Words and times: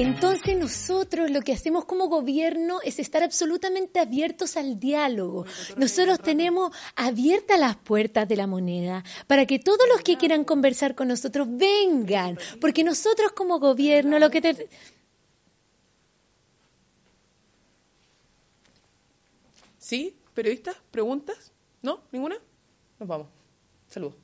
Entonces 0.00 0.56
nosotros 0.56 1.28
lo 1.28 1.42
que 1.42 1.52
hacemos 1.52 1.84
como 1.84 2.06
gobierno 2.06 2.80
es 2.84 3.00
estar 3.00 3.24
absolutamente 3.24 3.98
abiertos 3.98 4.56
al 4.56 4.78
diálogo. 4.78 5.44
Nosotros 5.76 6.20
tenemos 6.20 6.70
abiertas 6.94 7.58
las 7.58 7.74
puertas 7.74 8.28
de 8.28 8.36
la 8.36 8.46
moneda 8.46 9.02
para 9.26 9.44
que 9.44 9.58
todos 9.58 9.88
los 9.88 10.02
que 10.02 10.16
quieran 10.16 10.44
conversar 10.44 10.94
con 10.94 11.08
nosotros 11.08 11.48
vengan, 11.50 12.38
porque 12.60 12.84
nosotros 12.84 13.32
como 13.32 13.58
gobierno 13.58 14.20
lo 14.20 14.30
que 14.30 14.40
te... 14.40 14.68
¿Sí? 19.78 20.14
¿Periodistas? 20.32 20.76
¿Preguntas? 20.92 21.50
¿No? 21.82 22.02
¿Ninguna? 22.12 22.36
Nos 23.00 23.08
vamos. 23.08 23.26
Saludos. 23.88 24.14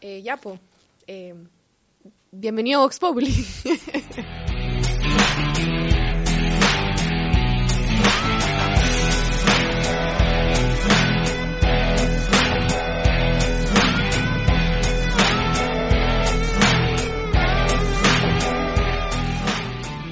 Eh, 0.00 0.22
ya, 0.22 0.38
po. 0.38 0.58
Eh, 1.06 1.34
bienvenido 2.38 2.80
a 2.80 2.82
Vox 2.82 2.98
Populi. 2.98 3.32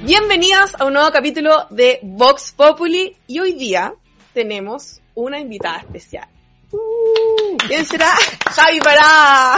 Bienvenidos 0.04 0.74
a 0.78 0.84
un 0.84 0.92
nuevo 0.94 1.10
capítulo 1.12 1.66
de 1.70 1.98
Vox 2.02 2.52
Populi 2.52 3.16
y 3.26 3.38
hoy 3.38 3.52
día 3.52 3.94
tenemos 4.32 5.00
una 5.14 5.40
invitada 5.40 5.78
especial. 5.78 6.28
Uh, 6.70 7.56
¿Quién 7.66 7.84
será? 7.84 8.10
Javi 8.50 8.80
Pará. 8.80 9.56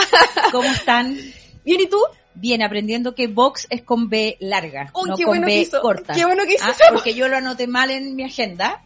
¿Cómo 0.52 0.68
están? 0.68 1.16
Bien, 1.64 1.80
¿y 1.80 1.88
tú? 1.88 1.98
Bien, 2.38 2.62
aprendiendo 2.62 3.14
que 3.14 3.28
Vox 3.28 3.66
es 3.70 3.82
con 3.82 4.08
B 4.10 4.36
larga, 4.40 4.90
Uy, 4.94 5.08
no 5.10 5.16
qué 5.16 5.24
con 5.24 5.30
bueno 5.32 5.46
B 5.46 5.56
hizo- 5.60 5.80
corta. 5.80 6.12
qué 6.14 6.24
bueno 6.26 6.44
que 6.44 6.54
hizo 6.54 6.64
Ah, 6.66 6.70
eso. 6.72 6.84
Porque 6.92 7.14
yo 7.14 7.28
lo 7.28 7.36
anoté 7.36 7.66
mal 7.66 7.90
en 7.90 8.14
mi 8.14 8.24
agenda, 8.24 8.82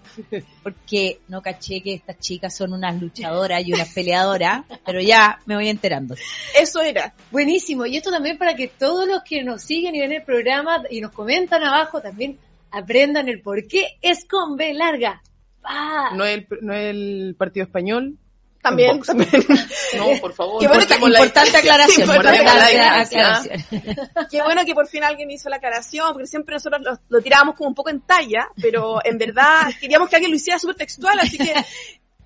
porque 0.62 1.20
no 1.28 1.42
caché 1.42 1.82
que 1.82 1.94
estas 1.94 2.18
chicas 2.18 2.56
son 2.56 2.72
unas 2.72 3.00
luchadoras 3.00 3.66
y 3.66 3.72
unas 3.72 3.92
peleadoras, 3.92 4.64
pero 4.84 5.00
ya 5.00 5.40
me 5.46 5.54
voy 5.56 5.68
enterando. 5.68 6.14
Eso 6.58 6.80
era. 6.80 7.12
Buenísimo. 7.30 7.86
Y 7.86 7.96
esto 7.96 8.10
también 8.10 8.38
para 8.38 8.54
que 8.54 8.68
todos 8.68 9.06
los 9.08 9.22
que 9.22 9.42
nos 9.42 9.62
siguen 9.62 9.94
y 9.94 10.00
ven 10.00 10.12
el 10.12 10.22
programa 10.22 10.82
y 10.90 11.00
nos 11.00 11.12
comentan 11.12 11.62
abajo 11.64 12.00
también 12.00 12.38
aprendan 12.70 13.28
el 13.28 13.40
por 13.42 13.66
qué 13.66 13.98
es 14.00 14.24
con 14.26 14.56
B 14.56 14.74
larga. 14.74 15.22
Ah, 15.64 16.10
¿No 16.14 16.24
es 16.24 16.38
el, 16.38 16.46
no 16.62 16.72
es 16.72 16.90
el 16.90 17.34
partido 17.36 17.64
español? 17.66 18.16
También, 18.62 19.00
también. 19.00 19.30
No, 19.96 20.20
por 20.20 20.32
favor. 20.34 20.60
Qué 20.60 20.68
bueno 20.68 20.86
que- 20.86 20.98
la 20.98 21.18
Importante 21.20 21.56
aclaración, 21.58 22.08
importante 22.08 22.38
aclaración. 22.40 23.24
aclaración. 23.24 24.28
Qué 24.30 24.42
bueno 24.42 24.64
que 24.66 24.74
por 24.74 24.86
fin 24.86 25.02
alguien 25.02 25.30
hizo 25.30 25.48
la 25.48 25.56
aclaración, 25.56 26.12
porque 26.12 26.26
siempre 26.26 26.54
nosotros 26.54 26.82
lo, 26.82 26.98
lo 27.08 27.22
tirábamos 27.22 27.54
como 27.56 27.68
un 27.70 27.74
poco 27.74 27.88
en 27.90 28.02
talla, 28.02 28.48
pero 28.60 28.98
en 29.04 29.16
verdad 29.18 29.62
queríamos 29.80 30.08
que 30.08 30.16
alguien 30.16 30.30
lo 30.30 30.36
hiciera 30.36 30.58
súper 30.58 30.76
textual, 30.76 31.18
así 31.20 31.38
que 31.38 31.54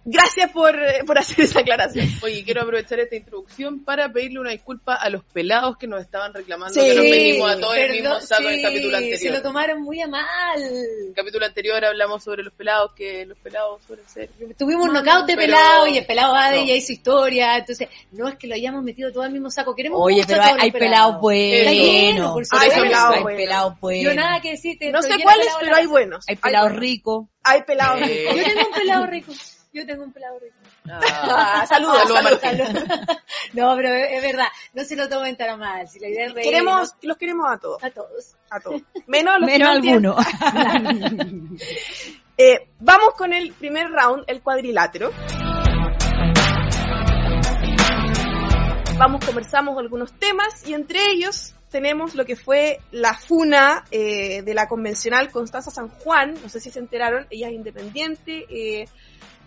gracias 0.04 0.50
por, 0.52 0.74
eh, 0.74 1.02
por 1.06 1.18
hacer 1.18 1.40
esa 1.44 1.60
aclaración. 1.60 2.08
Oye, 2.22 2.44
quiero 2.44 2.62
aprovechar 2.62 3.00
esta 3.00 3.16
introducción 3.16 3.84
para 3.84 4.12
pedirle 4.12 4.40
una 4.40 4.50
disculpa 4.50 4.94
a 4.94 5.08
los 5.10 5.24
pelados 5.24 5.76
que 5.76 5.86
nos 5.86 6.00
estaban 6.00 6.32
reclamando 6.34 6.74
Sí, 6.74 6.80
que 6.80 6.94
nos 6.94 7.04
metimos 7.04 7.50
a 7.50 7.58
todos 7.60 7.76
el 7.76 7.90
mismo 7.92 8.20
saco 8.20 8.42
en 8.42 8.54
el 8.54 8.62
capítulo 8.62 8.96
Se 8.98 9.04
lo 9.04 9.12
anterior. 9.14 9.42
tomaron 9.42 9.82
muy 9.82 10.00
a 10.00 10.06
mal. 10.08 10.62
En 10.62 11.08
el 11.08 11.14
capítulo 11.14 11.46
anterior 11.46 11.84
hablamos 11.84 12.22
sobre 12.22 12.42
los 12.42 12.52
pelados, 12.52 12.92
que 12.94 13.26
los 13.26 13.38
pelados 13.38 13.82
suelen 13.86 14.08
ser... 14.08 14.30
Tuvimos 14.58 14.86
un 14.88 14.92
No, 14.94 15.02
knockout 15.02 15.26
de 15.26 15.36
pelado 15.36 15.86
y 15.86 15.98
el 15.98 16.06
pelado 16.06 16.34
Ade 16.34 16.60
no. 16.60 16.66
ya 16.66 16.74
hizo 16.74 16.92
historia, 16.92 17.56
entonces 17.56 17.88
no 18.12 18.28
es 18.28 18.36
que 18.36 18.46
lo 18.46 18.54
hayamos 18.54 18.82
metido 18.84 19.12
todo 19.12 19.22
al 19.22 19.32
mismo 19.32 19.50
saco, 19.50 19.74
queremos 19.74 20.00
Oye, 20.02 20.16
mucho 20.16 20.28
pero 20.28 20.42
a 20.42 20.44
hay, 20.46 20.50
todos 20.52 20.62
hay 20.64 20.70
pelados 20.72 21.20
Bueno, 21.20 22.32
buenos. 22.34 22.48
Hay 22.52 22.70
pelados 22.70 23.14
Hay 23.16 23.22
buenos. 23.22 23.40
pelados 23.42 23.80
buenos. 23.80 24.04
Yo 24.04 24.14
nada 24.14 24.40
que 24.40 24.50
decirte. 24.50 24.92
No 24.92 25.02
sé 25.02 25.10
cuáles, 25.22 25.46
pero 25.60 25.76
hay 25.76 25.86
buenos. 25.86 26.24
Hay 26.28 26.34
Hay 26.34 26.40
pelados 26.40 26.72
ricos. 26.76 27.26
Hay 27.42 27.62
pelados. 27.62 28.00
Eh. 28.08 28.26
Yo 28.36 28.42
tengo 28.44 28.68
un 28.68 28.74
pelado 28.74 29.06
rico. 29.06 29.32
Yo 29.74 29.84
tengo 29.84 30.04
un 30.04 30.12
pelado 30.12 30.38
rico. 30.38 30.54
Ah, 30.88 31.66
saludos, 31.68 32.02
Saludos 32.08 32.24
a 32.24 32.40
saludos. 32.40 32.74
Martín. 32.74 33.16
No, 33.54 33.74
pero 33.76 33.88
es 33.92 34.22
verdad, 34.22 34.46
no 34.72 34.84
se 34.84 34.96
lo 34.96 35.08
tomen 35.08 35.36
tan 35.36 35.50
a 35.50 35.56
mal. 35.56 35.88
Si 35.88 35.98
la 36.00 36.08
idea 36.08 36.26
es 36.26 36.32
reír 36.34 36.44
Queremos, 36.50 36.94
los 37.02 37.16
queremos 37.16 37.46
a 37.52 37.58
todos, 37.58 37.82
a 37.84 37.90
todos. 37.90 38.36
a 38.50 38.60
todos. 38.60 38.82
Menos 39.06 39.34
los 39.40 39.48
que 39.50 39.58
Menos 39.58 39.68
no 39.68 39.74
entienden. 39.76 40.12
algunos. 40.12 41.60
Eh, 42.36 42.68
vamos 42.80 43.14
con 43.16 43.32
el 43.32 43.52
primer 43.52 43.90
round, 43.90 44.24
el 44.26 44.42
cuadrilátero. 44.42 45.12
Vamos, 48.98 49.24
conversamos 49.24 49.78
algunos 49.78 50.12
temas 50.18 50.66
y 50.66 50.74
entre 50.74 51.10
ellos 51.12 51.54
tenemos 51.70 52.14
lo 52.16 52.24
que 52.24 52.34
fue 52.36 52.80
la 52.90 53.14
funa 53.14 53.84
eh, 53.92 54.42
de 54.42 54.54
la 54.54 54.66
convencional 54.68 55.30
Constanza 55.30 55.70
San 55.70 55.88
Juan, 55.88 56.34
no 56.42 56.48
sé 56.48 56.58
si 56.60 56.70
se 56.72 56.78
enteraron, 56.80 57.26
ella 57.30 57.48
es 57.48 57.54
independiente 57.54 58.46
eh, 58.48 58.88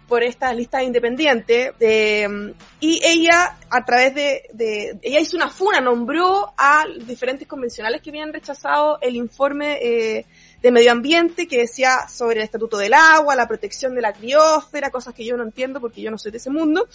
por 0.07 0.23
esta 0.23 0.53
lista 0.53 0.81
independiente 0.84 1.73
eh, 1.79 2.53
y 2.79 3.01
ella 3.03 3.57
a 3.69 3.84
través 3.85 4.16
de, 4.16 4.44
de- 4.53 4.97
ella 5.01 5.19
hizo 5.19 5.35
una 5.35 5.50
funa, 5.50 5.81
nombró 5.81 6.53
a 6.57 6.85
diferentes 7.06 7.47
convencionales 7.47 8.01
que 8.01 8.09
habían 8.09 8.31
rechazado 8.31 9.00
el 9.01 9.16
informe 9.16 9.79
eh, 9.81 10.25
de 10.62 10.72
medio 10.72 10.91
ambiente 10.91 11.47
que 11.47 11.57
decía 11.59 12.07
sobre 12.07 12.38
el 12.38 12.44
estatuto 12.44 12.78
del 12.78 12.94
agua, 12.94 13.35
la 13.35 13.47
protección 13.47 13.94
de 13.96 14.01
la 14.01 14.13
criósfera, 14.13 14.90
cosas 14.91 15.13
que 15.13 15.25
yo 15.25 15.35
no 15.38 15.44
entiendo 15.44 15.79
porque 15.81 16.01
yo 16.01 16.09
no 16.09 16.17
soy 16.17 16.31
de 16.31 16.38
ese 16.38 16.50
mundo, 16.50 16.88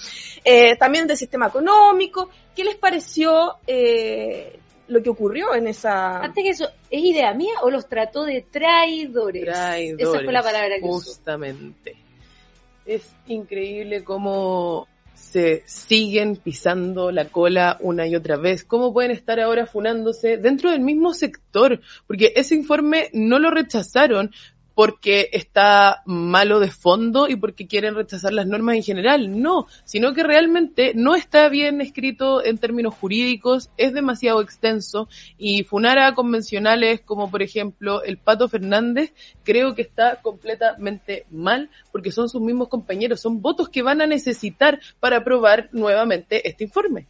eh, 0.45 0.77
también 0.77 1.07
del 1.07 1.17
sistema 1.17 1.47
económico. 1.49 2.31
¿Qué 2.57 2.65
les 2.65 2.77
pareció 2.77 3.57
eh, 3.67 4.59
lo 4.89 5.03
que 5.03 5.11
ocurrió 5.11 5.55
en 5.55 5.69
esa... 5.69 6.19
Antes 6.19 6.43
que 6.43 6.51
eso, 6.51 6.65
¿es 6.91 7.03
idea 7.05 7.33
mía 7.35 7.55
o 7.63 7.71
los 7.71 7.89
trató 7.89 8.25
de 8.25 8.45
traidores? 8.51 9.45
Traidores, 9.45 10.09
Esa 10.09 10.25
fue 10.25 10.33
la 10.33 10.43
palabra 10.43 10.77
que 10.81 10.85
usó. 10.85 11.11
Es 12.85 13.15
increíble 13.27 14.03
cómo 14.05 14.89
se 15.15 15.63
siguen 15.67 16.37
pisando 16.37 17.11
la 17.11 17.27
cola 17.27 17.79
una 17.81 18.07
y 18.07 18.17
otra 18.17 18.37
vez. 18.37 18.65
¿Cómo 18.65 18.93
pueden 18.93 19.13
estar 19.13 19.41
ahora 19.41 19.67
funándose 19.67 20.37
dentro 20.37 20.71
del 20.71 20.81
mismo 20.81 21.15
sector? 21.15 21.81
Porque 22.07 22.33
ese 22.37 22.55
informe 22.55 23.09
no 23.13 23.39
lo 23.39 23.51
rechazaron 23.51 24.31
porque 24.75 25.29
está 25.33 26.03
malo 26.07 26.61
de 26.61 26.71
fondo 26.71 27.29
y 27.29 27.37
porque 27.37 27.67
quieren 27.67 27.95
rechazar 27.95 28.33
las 28.33 28.47
normas 28.47 28.77
en 28.77 28.83
general. 28.83 29.41
No, 29.41 29.67
sino 29.85 30.15
que 30.15 30.23
realmente 30.23 30.93
no 30.95 31.15
está 31.15 31.49
bien 31.49 31.81
escrito 31.81 32.45
en 32.45 32.59
términos 32.59 32.95
jurídicos, 32.95 33.71
es 33.77 33.93
demasiado 33.93 34.41
extenso 34.41 35.09
y 35.39 35.65
funar 35.65 35.99
a 35.99 36.15
convencionales 36.15 37.01
como 37.01 37.31
por 37.31 37.43
ejemplo 37.43 38.03
el 38.03 38.17
Pato 38.19 38.49
Fernández 38.49 39.13
creo 39.43 39.75
que 39.75 39.83
está 39.83 40.17
completamente 40.23 41.27
mal 41.31 41.71
porque 41.91 42.13
son 42.13 42.29
sus 42.29 42.41
mismos 42.41 42.69
compañeros, 42.69 43.21
son 43.21 43.43
votos 43.43 43.69
que 43.69 43.83
van 43.83 44.01
a 44.01 44.07
necesitar 44.07 44.81
para 45.01 45.19
aprobar 45.19 45.69
nuevamente 45.73 46.49
este 46.49 46.65
informe. 46.65 47.07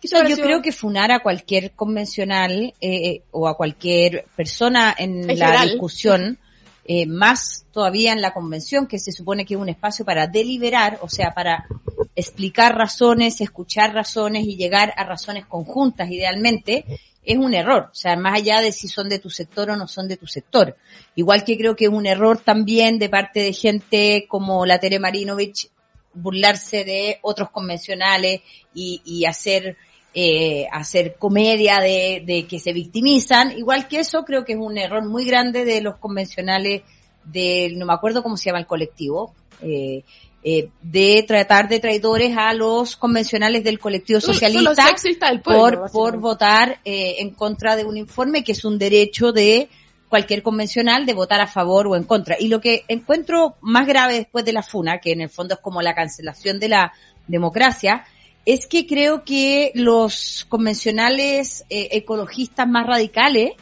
¿Qué 0.00 0.08
O 0.08 0.08
sea, 0.08 0.22
te 0.22 0.30
yo 0.30 0.36
creo 0.36 0.62
que 0.62 0.72
funar 0.72 1.10
a 1.10 1.20
cualquier 1.20 1.72
convencional 1.72 2.74
eh, 2.80 3.22
o 3.30 3.48
a 3.48 3.56
cualquier 3.56 4.26
persona 4.36 4.94
en, 4.96 5.28
En 5.30 5.38
la 5.38 5.46
general. 5.46 5.68
discusión, 5.70 6.38
eh, 6.84 7.06
más 7.06 7.66
todavía 7.72 8.12
en 8.12 8.20
la 8.20 8.32
convención, 8.32 8.86
que 8.86 8.98
se 8.98 9.12
supone 9.12 9.44
que 9.46 9.54
es 9.54 9.60
un 9.60 9.68
espacio 9.68 10.04
para 10.04 10.26
deliberar, 10.26 10.98
o 11.02 11.08
sea, 11.08 11.32
para 11.32 11.66
explicar 12.14 12.76
razones, 12.76 13.40
escuchar 13.40 13.94
razones 13.94 14.46
y 14.46 14.56
llegar 14.56 14.92
a 14.96 15.04
razones 15.04 15.46
conjuntas, 15.46 16.10
idealmente, 16.10 16.84
es 17.24 17.36
un 17.38 17.54
error. 17.54 17.88
O 17.90 17.94
sea, 17.94 18.16
más 18.16 18.34
allá 18.34 18.60
de 18.60 18.70
si 18.70 18.88
son 18.88 19.08
de 19.08 19.18
tu 19.18 19.30
sector 19.30 19.70
o 19.70 19.76
no 19.76 19.88
son 19.88 20.08
de 20.08 20.16
tu 20.16 20.26
sector. 20.26 20.76
Igual 21.14 21.44
que 21.44 21.56
creo 21.56 21.74
que 21.74 21.86
es 21.86 21.90
un 21.90 22.06
error 22.06 22.38
también 22.38 22.98
de 22.98 23.08
parte 23.08 23.40
de 23.40 23.52
gente 23.52 24.26
como 24.28 24.66
la 24.66 24.78
Tere 24.78 24.98
Marinovich 24.98 25.70
burlarse 26.12 26.84
de 26.84 27.18
otros 27.22 27.50
convencionales 27.50 28.42
y, 28.72 29.02
y 29.04 29.24
hacer 29.24 29.76
eh, 30.14 30.66
hacer 30.70 31.16
comedia 31.18 31.80
de, 31.80 32.22
de 32.24 32.46
que 32.46 32.58
se 32.58 32.72
victimizan. 32.72 33.56
Igual 33.58 33.88
que 33.88 34.00
eso, 34.00 34.24
creo 34.24 34.44
que 34.44 34.52
es 34.52 34.58
un 34.58 34.78
error 34.78 35.04
muy 35.04 35.24
grande 35.24 35.64
de 35.64 35.80
los 35.80 35.96
convencionales 35.96 36.82
del, 37.24 37.78
no 37.78 37.86
me 37.86 37.94
acuerdo 37.94 38.22
cómo 38.22 38.36
se 38.36 38.46
llama 38.46 38.60
el 38.60 38.66
colectivo, 38.66 39.34
eh, 39.62 40.04
eh, 40.46 40.68
de 40.82 41.24
tratar 41.26 41.68
de 41.68 41.80
traidores 41.80 42.36
a 42.36 42.52
los 42.52 42.96
convencionales 42.96 43.64
del 43.64 43.78
colectivo 43.78 44.20
socialista 44.20 45.30
del 45.30 45.40
pueblo, 45.40 45.80
por, 45.80 45.90
por 45.90 46.18
votar 46.18 46.80
eh, 46.84 47.16
en 47.20 47.30
contra 47.30 47.76
de 47.76 47.84
un 47.84 47.96
informe 47.96 48.44
que 48.44 48.52
es 48.52 48.64
un 48.64 48.78
derecho 48.78 49.32
de 49.32 49.70
cualquier 50.10 50.42
convencional 50.42 51.06
de 51.06 51.14
votar 51.14 51.40
a 51.40 51.46
favor 51.46 51.86
o 51.86 51.96
en 51.96 52.04
contra. 52.04 52.36
Y 52.38 52.48
lo 52.48 52.60
que 52.60 52.84
encuentro 52.88 53.56
más 53.62 53.86
grave 53.86 54.14
después 54.14 54.44
de 54.44 54.52
la 54.52 54.62
FUNA, 54.62 54.98
que 54.98 55.12
en 55.12 55.22
el 55.22 55.30
fondo 55.30 55.54
es 55.54 55.60
como 55.60 55.80
la 55.80 55.94
cancelación 55.94 56.60
de 56.60 56.68
la 56.68 56.92
democracia, 57.26 58.04
es 58.44 58.66
que 58.66 58.86
creo 58.86 59.24
que 59.24 59.72
los 59.74 60.46
convencionales 60.48 61.64
eh, 61.70 61.88
ecologistas 61.92 62.68
más 62.68 62.86
radicales 62.86 63.52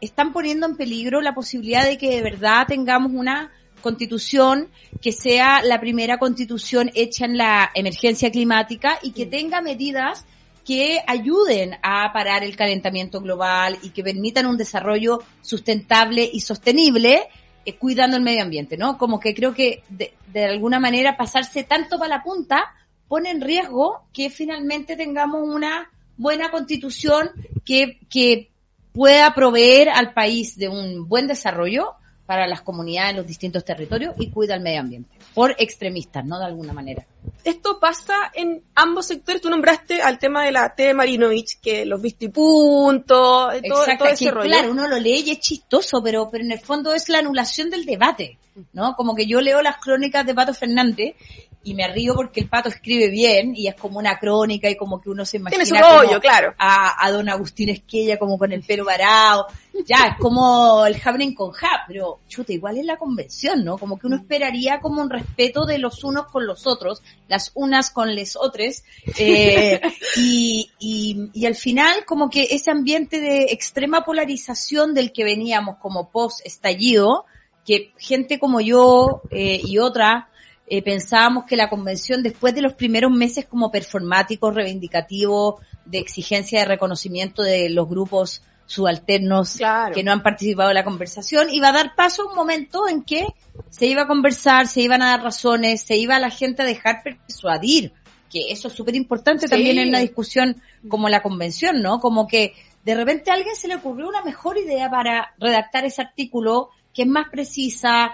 están 0.00 0.32
poniendo 0.32 0.66
en 0.66 0.76
peligro 0.76 1.20
la 1.20 1.34
posibilidad 1.34 1.84
de 1.84 1.98
que 1.98 2.10
de 2.10 2.22
verdad 2.22 2.66
tengamos 2.66 3.12
una 3.12 3.52
constitución 3.80 4.68
que 5.00 5.12
sea 5.12 5.62
la 5.62 5.78
primera 5.78 6.18
constitución 6.18 6.90
hecha 6.94 7.26
en 7.26 7.36
la 7.36 7.70
emergencia 7.74 8.30
climática 8.30 8.98
y 9.02 9.12
que 9.12 9.26
tenga 9.26 9.60
medidas 9.60 10.24
que 10.64 11.00
ayuden 11.06 11.76
a 11.82 12.10
parar 12.12 12.42
el 12.42 12.56
calentamiento 12.56 13.20
global 13.20 13.78
y 13.82 13.90
que 13.90 14.02
permitan 14.02 14.46
un 14.46 14.56
desarrollo 14.56 15.22
sustentable 15.42 16.28
y 16.32 16.40
sostenible, 16.40 17.28
eh, 17.66 17.74
cuidando 17.74 18.16
el 18.16 18.22
medio 18.22 18.42
ambiente, 18.42 18.78
¿no? 18.78 18.96
Como 18.96 19.20
que 19.20 19.34
creo 19.34 19.52
que 19.52 19.82
de, 19.90 20.14
de 20.32 20.46
alguna 20.46 20.80
manera 20.80 21.18
pasarse 21.18 21.64
tanto 21.64 21.98
para 21.98 22.16
la 22.16 22.22
punta 22.22 22.72
pone 23.08 23.30
en 23.30 23.40
riesgo 23.40 24.02
que 24.12 24.30
finalmente 24.30 24.96
tengamos 24.96 25.42
una 25.46 25.90
buena 26.16 26.50
constitución 26.50 27.30
que, 27.64 27.98
que 28.08 28.50
pueda 28.92 29.34
proveer 29.34 29.88
al 29.88 30.12
país 30.12 30.56
de 30.56 30.68
un 30.68 31.08
buen 31.08 31.26
desarrollo 31.26 31.94
para 32.26 32.46
las 32.46 32.62
comunidades 32.62 33.10
en 33.10 33.16
los 33.18 33.26
distintos 33.26 33.64
territorios 33.64 34.14
y 34.18 34.30
cuida 34.30 34.54
el 34.54 34.62
medio 34.62 34.80
ambiente. 34.80 35.10
Por 35.34 35.54
extremistas, 35.58 36.24
¿no? 36.24 36.38
De 36.38 36.46
alguna 36.46 36.72
manera. 36.72 37.04
Esto 37.42 37.78
pasa 37.78 38.14
en 38.32 38.62
ambos 38.74 39.06
sectores. 39.06 39.42
Tú 39.42 39.50
nombraste 39.50 40.00
al 40.00 40.18
tema 40.18 40.44
de 40.44 40.52
la 40.52 40.74
T. 40.74 40.94
Marinovich, 40.94 41.60
que 41.60 41.84
los 41.84 42.00
viste 42.00 42.26
y 42.26 42.28
punto, 42.28 43.52
eh, 43.52 43.60
todo, 43.68 43.82
Exacto, 43.82 44.04
todo 44.04 44.14
ese 44.14 44.24
que, 44.24 44.30
rollo. 44.30 44.48
claro, 44.48 44.70
uno 44.70 44.88
lo 44.88 44.98
lee 44.98 45.24
y 45.26 45.30
es 45.32 45.40
chistoso, 45.40 46.02
pero, 46.02 46.30
pero 46.30 46.44
en 46.44 46.52
el 46.52 46.60
fondo 46.60 46.94
es 46.94 47.08
la 47.08 47.18
anulación 47.18 47.68
del 47.68 47.84
debate, 47.84 48.38
¿no? 48.72 48.94
Como 48.96 49.14
que 49.14 49.26
yo 49.26 49.40
leo 49.40 49.60
las 49.60 49.76
crónicas 49.78 50.24
de 50.24 50.34
Pato 50.34 50.54
Fernández 50.54 51.16
y 51.64 51.74
me 51.74 51.88
río 51.88 52.14
porque 52.14 52.40
el 52.40 52.48
Pato 52.48 52.68
escribe 52.68 53.08
bien 53.08 53.54
y 53.56 53.66
es 53.66 53.74
como 53.74 53.98
una 53.98 54.18
crónica 54.18 54.68
y 54.68 54.76
como 54.76 55.00
que 55.00 55.10
uno 55.10 55.24
se 55.24 55.38
imagina 55.38 55.64
Tiene 55.64 55.80
su 55.80 55.82
como 55.82 56.02
rollo, 56.02 56.20
claro. 56.20 56.54
a, 56.58 57.04
a 57.04 57.10
don 57.10 57.28
Agustín 57.28 57.70
Esquella 57.70 58.18
como 58.18 58.38
con 58.38 58.52
el 58.52 58.62
pelo 58.62 58.84
varado, 58.84 59.46
ya, 59.86 60.06
es 60.12 60.18
como 60.18 60.86
el 60.86 60.98
Jabren 60.98 61.34
con 61.34 61.50
Jab, 61.50 61.80
pero 61.88 62.20
chuta, 62.28 62.52
igual 62.52 62.78
es 62.78 62.84
la 62.84 62.96
convención, 62.96 63.64
¿no? 63.64 63.76
Como 63.76 63.98
que 63.98 64.06
uno 64.06 64.16
esperaría 64.16 64.78
como 64.80 65.02
un 65.02 65.10
respeto 65.10 65.64
de 65.66 65.78
los 65.78 66.04
unos 66.04 66.26
con 66.26 66.46
los 66.46 66.66
otros, 66.66 67.02
las 67.28 67.50
unas 67.54 67.90
con 67.90 68.14
les 68.14 68.36
otros, 68.36 68.84
eh, 69.18 69.80
y, 70.16 70.70
y, 70.78 71.30
y 71.32 71.46
al 71.46 71.56
final 71.56 72.04
como 72.04 72.30
que 72.30 72.48
ese 72.50 72.70
ambiente 72.70 73.20
de 73.20 73.46
extrema 73.50 74.04
polarización 74.04 74.94
del 74.94 75.12
que 75.12 75.24
veníamos 75.24 75.78
como 75.78 76.10
post 76.10 76.40
estallido, 76.44 77.24
que 77.64 77.92
gente 77.98 78.38
como 78.38 78.60
yo 78.60 79.22
eh, 79.30 79.60
y 79.64 79.78
otra 79.78 80.28
eh, 80.66 80.82
pensábamos 80.82 81.44
que 81.44 81.56
la 81.56 81.68
convención 81.68 82.22
después 82.22 82.54
de 82.54 82.62
los 82.62 82.72
primeros 82.74 83.10
meses 83.12 83.44
como 83.46 83.70
performáticos, 83.70 84.54
reivindicativos, 84.54 85.56
de 85.84 85.98
exigencia 85.98 86.60
de 86.60 86.64
reconocimiento 86.66 87.42
de 87.42 87.68
los 87.68 87.88
grupos 87.88 88.42
subalternos 88.66 89.56
Claro. 89.58 89.94
que 89.94 90.02
no 90.02 90.12
han 90.12 90.22
participado 90.22 90.70
en 90.70 90.74
la 90.76 90.84
conversación, 90.84 91.48
iba 91.50 91.68
a 91.68 91.72
dar 91.72 91.94
paso 91.94 92.22
a 92.22 92.30
un 92.30 92.34
momento 92.34 92.88
en 92.88 93.02
que 93.02 93.26
se 93.68 93.86
iba 93.86 94.02
a 94.02 94.06
conversar, 94.06 94.66
se 94.66 94.80
iban 94.80 95.02
a 95.02 95.10
dar 95.10 95.22
razones, 95.22 95.82
se 95.82 95.96
iba 95.96 96.16
a 96.16 96.20
la 96.20 96.30
gente 96.30 96.62
a 96.62 96.64
dejar 96.64 97.02
persuadir, 97.02 97.92
que 98.30 98.50
eso 98.50 98.68
es 98.68 98.74
súper 98.74 98.96
importante 98.96 99.46
Sí. 99.46 99.50
también 99.50 99.78
en 99.78 99.88
una 99.88 99.98
discusión 99.98 100.62
como 100.88 101.08
la 101.10 101.20
convención, 101.22 101.82
¿no? 101.82 102.00
Como 102.00 102.26
que 102.26 102.54
de 102.84 102.94
repente 102.94 103.30
a 103.30 103.34
alguien 103.34 103.54
se 103.54 103.68
le 103.68 103.76
ocurrió 103.76 104.08
una 104.08 104.22
mejor 104.22 104.56
idea 104.58 104.90
para 104.90 105.34
redactar 105.38 105.84
ese 105.84 106.00
artículo 106.02 106.70
que 106.94 107.02
es 107.02 107.08
más 107.08 107.28
precisa, 107.30 108.12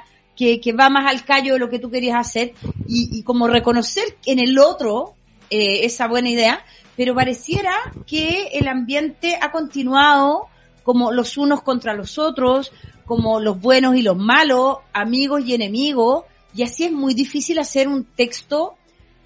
que, 0.60 0.72
va 0.72 0.88
más 0.88 1.10
al 1.10 1.24
callo 1.24 1.54
de 1.54 1.58
lo 1.58 1.68
que 1.68 1.78
tú 1.78 1.90
querías 1.90 2.16
hacer 2.16 2.54
y, 2.88 3.18
y 3.18 3.22
como 3.22 3.46
reconocer 3.46 4.04
en 4.24 4.38
el 4.38 4.58
otro 4.58 5.14
eh, 5.50 5.84
esa 5.84 6.08
buena 6.08 6.30
idea, 6.30 6.64
pero 6.96 7.14
pareciera 7.14 7.72
que 8.06 8.48
el 8.52 8.68
ambiente 8.68 9.38
ha 9.40 9.50
continuado 9.50 10.46
como 10.82 11.12
los 11.12 11.36
unos 11.36 11.62
contra 11.62 11.92
los 11.92 12.18
otros, 12.18 12.72
como 13.04 13.38
los 13.40 13.60
buenos 13.60 13.96
y 13.96 14.02
los 14.02 14.16
malos, 14.16 14.78
amigos 14.92 15.44
y 15.44 15.54
enemigos, 15.54 16.24
y 16.54 16.62
así 16.62 16.84
es 16.84 16.92
muy 16.92 17.14
difícil 17.14 17.58
hacer 17.58 17.86
un 17.88 18.04
texto 18.04 18.74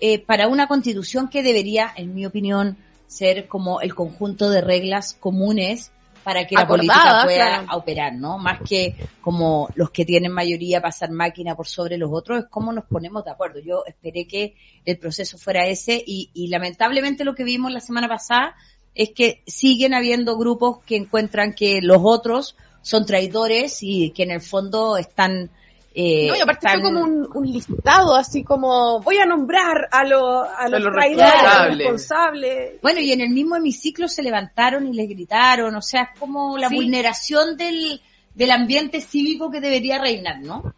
eh, 0.01 0.19
para 0.19 0.49
una 0.49 0.67
constitución 0.67 1.29
que 1.29 1.43
debería, 1.43 1.93
en 1.97 2.15
mi 2.15 2.27
opinión, 2.27 2.77
ser 3.07 3.47
como 3.47 3.81
el 3.81 3.95
conjunto 3.95 4.51
de 4.51 4.61
reglas 4.61 5.17
comunes 5.21 5.93
para 6.25 6.47
que 6.47 6.55
la 6.55 6.67
política 6.67 7.21
pueda 7.25 7.61
claro. 7.61 7.79
operar, 7.79 8.15
¿no? 8.15 8.38
Más 8.38 8.61
que 8.67 8.97
como 9.21 9.69
los 9.75 9.91
que 9.91 10.06
tienen 10.06 10.32
mayoría 10.32 10.81
pasar 10.81 11.11
máquina 11.11 11.55
por 11.55 11.69
sobre 11.69 11.99
los 11.99 12.11
otros, 12.12 12.41
es 12.41 12.44
cómo 12.50 12.73
nos 12.73 12.87
ponemos 12.87 13.25
de 13.25 13.31
acuerdo. 13.31 13.61
Yo 13.61 13.85
esperé 13.87 14.26
que 14.26 14.56
el 14.87 14.99
proceso 14.99 15.37
fuera 15.37 15.67
ese 15.67 16.03
y, 16.05 16.31
y 16.32 16.49
lamentablemente 16.49 17.25
lo 17.25 17.35
que 17.35 17.44
vimos 17.44 17.71
la 17.71 17.81
semana 17.81 18.09
pasada 18.09 18.56
es 18.94 19.11
que 19.11 19.43
siguen 19.47 19.93
habiendo 19.93 20.38
grupos 20.38 20.79
que 20.87 20.97
encuentran 20.97 21.53
que 21.53 21.81
los 21.82 21.99
otros 22.03 22.56
son 22.81 23.05
traidores 23.05 23.82
y 23.82 24.11
que 24.11 24.23
en 24.25 24.31
el 24.31 24.41
fondo 24.41 24.97
están... 24.97 25.50
eh, 25.96 26.26
No, 26.29 26.35
y 26.37 26.41
aparte 26.41 26.67
están- 26.67 26.81
fue 26.81 26.91
como 26.93 27.05
un, 27.05 27.29
un 27.35 27.46
listado, 27.52 28.17
así 28.17 28.43
como 28.43 29.00
voy 29.00 29.19
a 29.19 29.26
nombrar 29.26 29.88
a, 29.93 30.05
los 30.05 30.46
a 30.56 30.69
los 30.69 30.82
los 30.82 30.93
traidores, 30.93 31.31
responsables. 31.32 31.79
responsables. 31.79 32.81
Bueno, 32.82 33.00
y 33.00 33.12
en 33.12 33.20
el 33.20 33.31
mismo 33.31 33.55
hemiciclo 33.56 34.08
se 34.08 34.23
levantaron 34.23 34.87
y 34.88 34.93
les 34.94 35.08
gritaron, 35.08 35.75
o 35.76 35.82
sea, 35.82 36.11
es 36.12 36.19
como 36.19 36.58
la 36.58 36.69
Sí. 36.69 36.75
vulneración 36.75 37.56
del, 37.56 38.00
del 38.35 38.50
ambiente 38.50 39.00
cívico 39.00 39.50
que 39.50 39.61
debería 39.61 39.99
reinar, 39.99 40.41
¿no? 40.41 40.75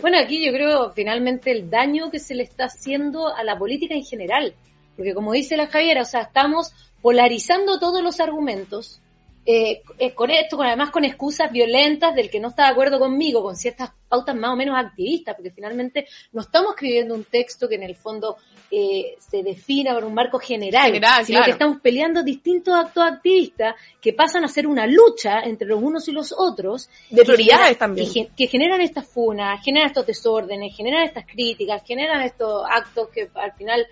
Bueno, 0.00 0.18
aquí 0.18 0.44
yo 0.44 0.52
creo 0.52 0.90
finalmente 0.92 1.52
el 1.52 1.70
daño 1.70 2.10
que 2.10 2.18
se 2.18 2.34
le 2.34 2.42
está 2.42 2.64
haciendo 2.64 3.28
a 3.34 3.44
la 3.44 3.56
política 3.56 3.94
en 3.94 4.04
general, 4.04 4.54
porque 4.96 5.14
como 5.14 5.32
dice 5.32 5.56
la 5.56 5.68
Javiera, 5.68 6.02
o 6.02 6.04
sea, 6.04 6.22
estamos 6.22 6.72
polarizando 7.02 7.78
todos 7.78 8.02
los 8.02 8.18
argumentos, 8.20 9.00
eh, 9.46 9.82
eh, 9.98 10.12
con 10.12 10.30
esto, 10.30 10.56
con, 10.56 10.66
además 10.66 10.90
con 10.90 11.04
excusas 11.04 11.52
violentas 11.52 12.14
del 12.16 12.28
que 12.28 12.40
no 12.40 12.48
está 12.48 12.64
de 12.64 12.70
acuerdo 12.72 12.98
conmigo, 12.98 13.42
con 13.42 13.54
ciertas 13.56 13.90
pautas 14.08 14.34
más 14.34 14.50
o 14.50 14.56
menos 14.56 14.76
activistas, 14.76 15.36
porque 15.36 15.50
finalmente 15.52 16.06
no 16.32 16.40
estamos 16.40 16.70
escribiendo 16.74 17.14
un 17.14 17.24
texto 17.24 17.68
que 17.68 17.76
en 17.76 17.84
el 17.84 17.94
fondo 17.96 18.36
eh, 18.70 19.16
se 19.20 19.42
defina 19.44 19.94
por 19.94 20.04
un 20.04 20.14
marco 20.14 20.38
general, 20.40 20.86
General, 20.86 21.24
sino 21.24 21.38
claro. 21.38 21.44
que 21.44 21.50
estamos 21.52 21.80
peleando 21.80 22.22
distintos 22.24 22.74
actos 22.74 23.04
activistas 23.04 23.74
que 24.00 24.12
pasan 24.12 24.44
a 24.44 24.48
ser 24.48 24.66
una 24.66 24.86
lucha 24.86 25.40
entre 25.44 25.68
los 25.68 25.80
unos 25.82 26.08
y 26.08 26.12
los 26.12 26.34
otros 26.36 26.90
De 27.10 27.22
prioridades 27.24 27.62
genera- 27.66 27.78
también. 27.78 28.08
que 28.36 28.46
generan 28.48 28.80
estas 28.80 29.06
funas, 29.06 29.62
generan 29.64 29.88
estos 29.88 30.06
desórdenes, 30.06 30.76
generan 30.76 31.04
estas 31.04 31.24
críticas, 31.24 31.82
generan 31.86 32.22
estos 32.22 32.64
actos 32.68 33.08
que 33.10 33.28
al 33.34 33.52
final 33.52 33.86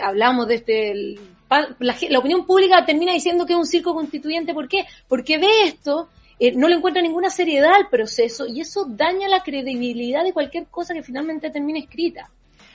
hablamos 0.00 0.48
de 0.48 0.54
este... 0.56 0.90
el- 0.90 1.20
pa- 1.48 1.74
la, 1.78 1.96
la 2.08 2.18
opinión 2.18 2.46
pública 2.46 2.84
termina 2.84 3.12
diciendo 3.12 3.46
que 3.46 3.52
es 3.52 3.58
un 3.58 3.66
circo 3.66 3.94
constituyente. 3.94 4.54
¿Por 4.54 4.68
qué? 4.68 4.84
Porque 5.08 5.38
ve 5.38 5.64
esto, 5.64 6.08
eh, 6.38 6.52
no 6.52 6.68
le 6.68 6.76
encuentra 6.76 7.02
ninguna 7.02 7.30
seriedad 7.30 7.74
al 7.74 7.88
proceso 7.88 8.46
y 8.46 8.60
eso 8.60 8.86
daña 8.88 9.28
la 9.28 9.42
credibilidad 9.42 10.24
de 10.24 10.32
cualquier 10.32 10.66
cosa 10.66 10.94
que 10.94 11.02
finalmente 11.02 11.50
termine 11.50 11.80
escrita. 11.80 12.30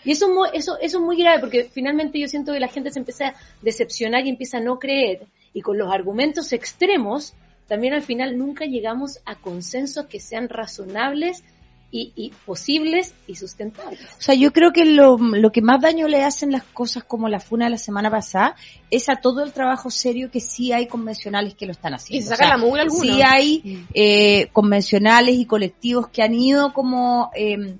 Y 0.05 0.11
eso, 0.11 0.27
eso, 0.53 0.77
eso 0.79 0.97
es 0.99 1.03
muy 1.03 1.17
grave 1.17 1.39
porque 1.39 1.65
finalmente 1.65 2.19
yo 2.19 2.27
siento 2.27 2.53
que 2.53 2.59
la 2.59 2.69
gente 2.69 2.91
se 2.91 2.99
empieza 2.99 3.27
a 3.29 3.35
decepcionar 3.61 4.25
y 4.25 4.29
empieza 4.29 4.57
a 4.57 4.61
no 4.61 4.79
creer. 4.79 5.27
Y 5.53 5.61
con 5.61 5.77
los 5.77 5.91
argumentos 5.91 6.53
extremos, 6.53 7.33
también 7.67 7.93
al 7.93 8.03
final 8.03 8.37
nunca 8.37 8.65
llegamos 8.65 9.19
a 9.25 9.35
consensos 9.35 10.05
que 10.05 10.19
sean 10.21 10.47
razonables 10.47 11.43
y, 11.89 12.11
y 12.15 12.31
posibles 12.45 13.13
y 13.27 13.35
sustentables. 13.35 14.01
O 14.01 14.21
sea, 14.21 14.35
yo 14.35 14.51
creo 14.51 14.73
que 14.73 14.85
lo, 14.85 15.17
lo 15.17 15.51
que 15.51 15.61
más 15.61 15.81
daño 15.81 16.07
le 16.07 16.23
hacen 16.23 16.51
las 16.51 16.63
cosas 16.63 17.03
como 17.03 17.29
la 17.29 17.39
funa 17.39 17.65
de 17.65 17.71
la 17.71 17.77
semana 17.77 18.11
pasada 18.11 18.55
es 18.91 19.07
a 19.09 19.15
todo 19.15 19.43
el 19.43 19.53
trabajo 19.53 19.89
serio 19.89 20.29
que 20.29 20.41
sí 20.41 20.73
hay 20.73 20.87
convencionales 20.87 21.55
que 21.55 21.65
lo 21.65 21.71
están 21.71 21.93
haciendo. 21.93 22.19
Y 22.19 22.27
se 22.27 22.33
O 22.33 22.35
saca 22.35 22.49
sea, 22.49 22.57
la 22.57 22.63
mugre 22.63 22.81
alguno. 22.81 23.03
Sí 23.03 23.21
hay 23.23 23.85
eh, 23.93 24.49
convencionales 24.51 25.35
y 25.35 25.45
colectivos 25.45 26.09
que 26.09 26.23
han 26.23 26.33
ido 26.33 26.73
como 26.73 27.31
eh, 27.35 27.77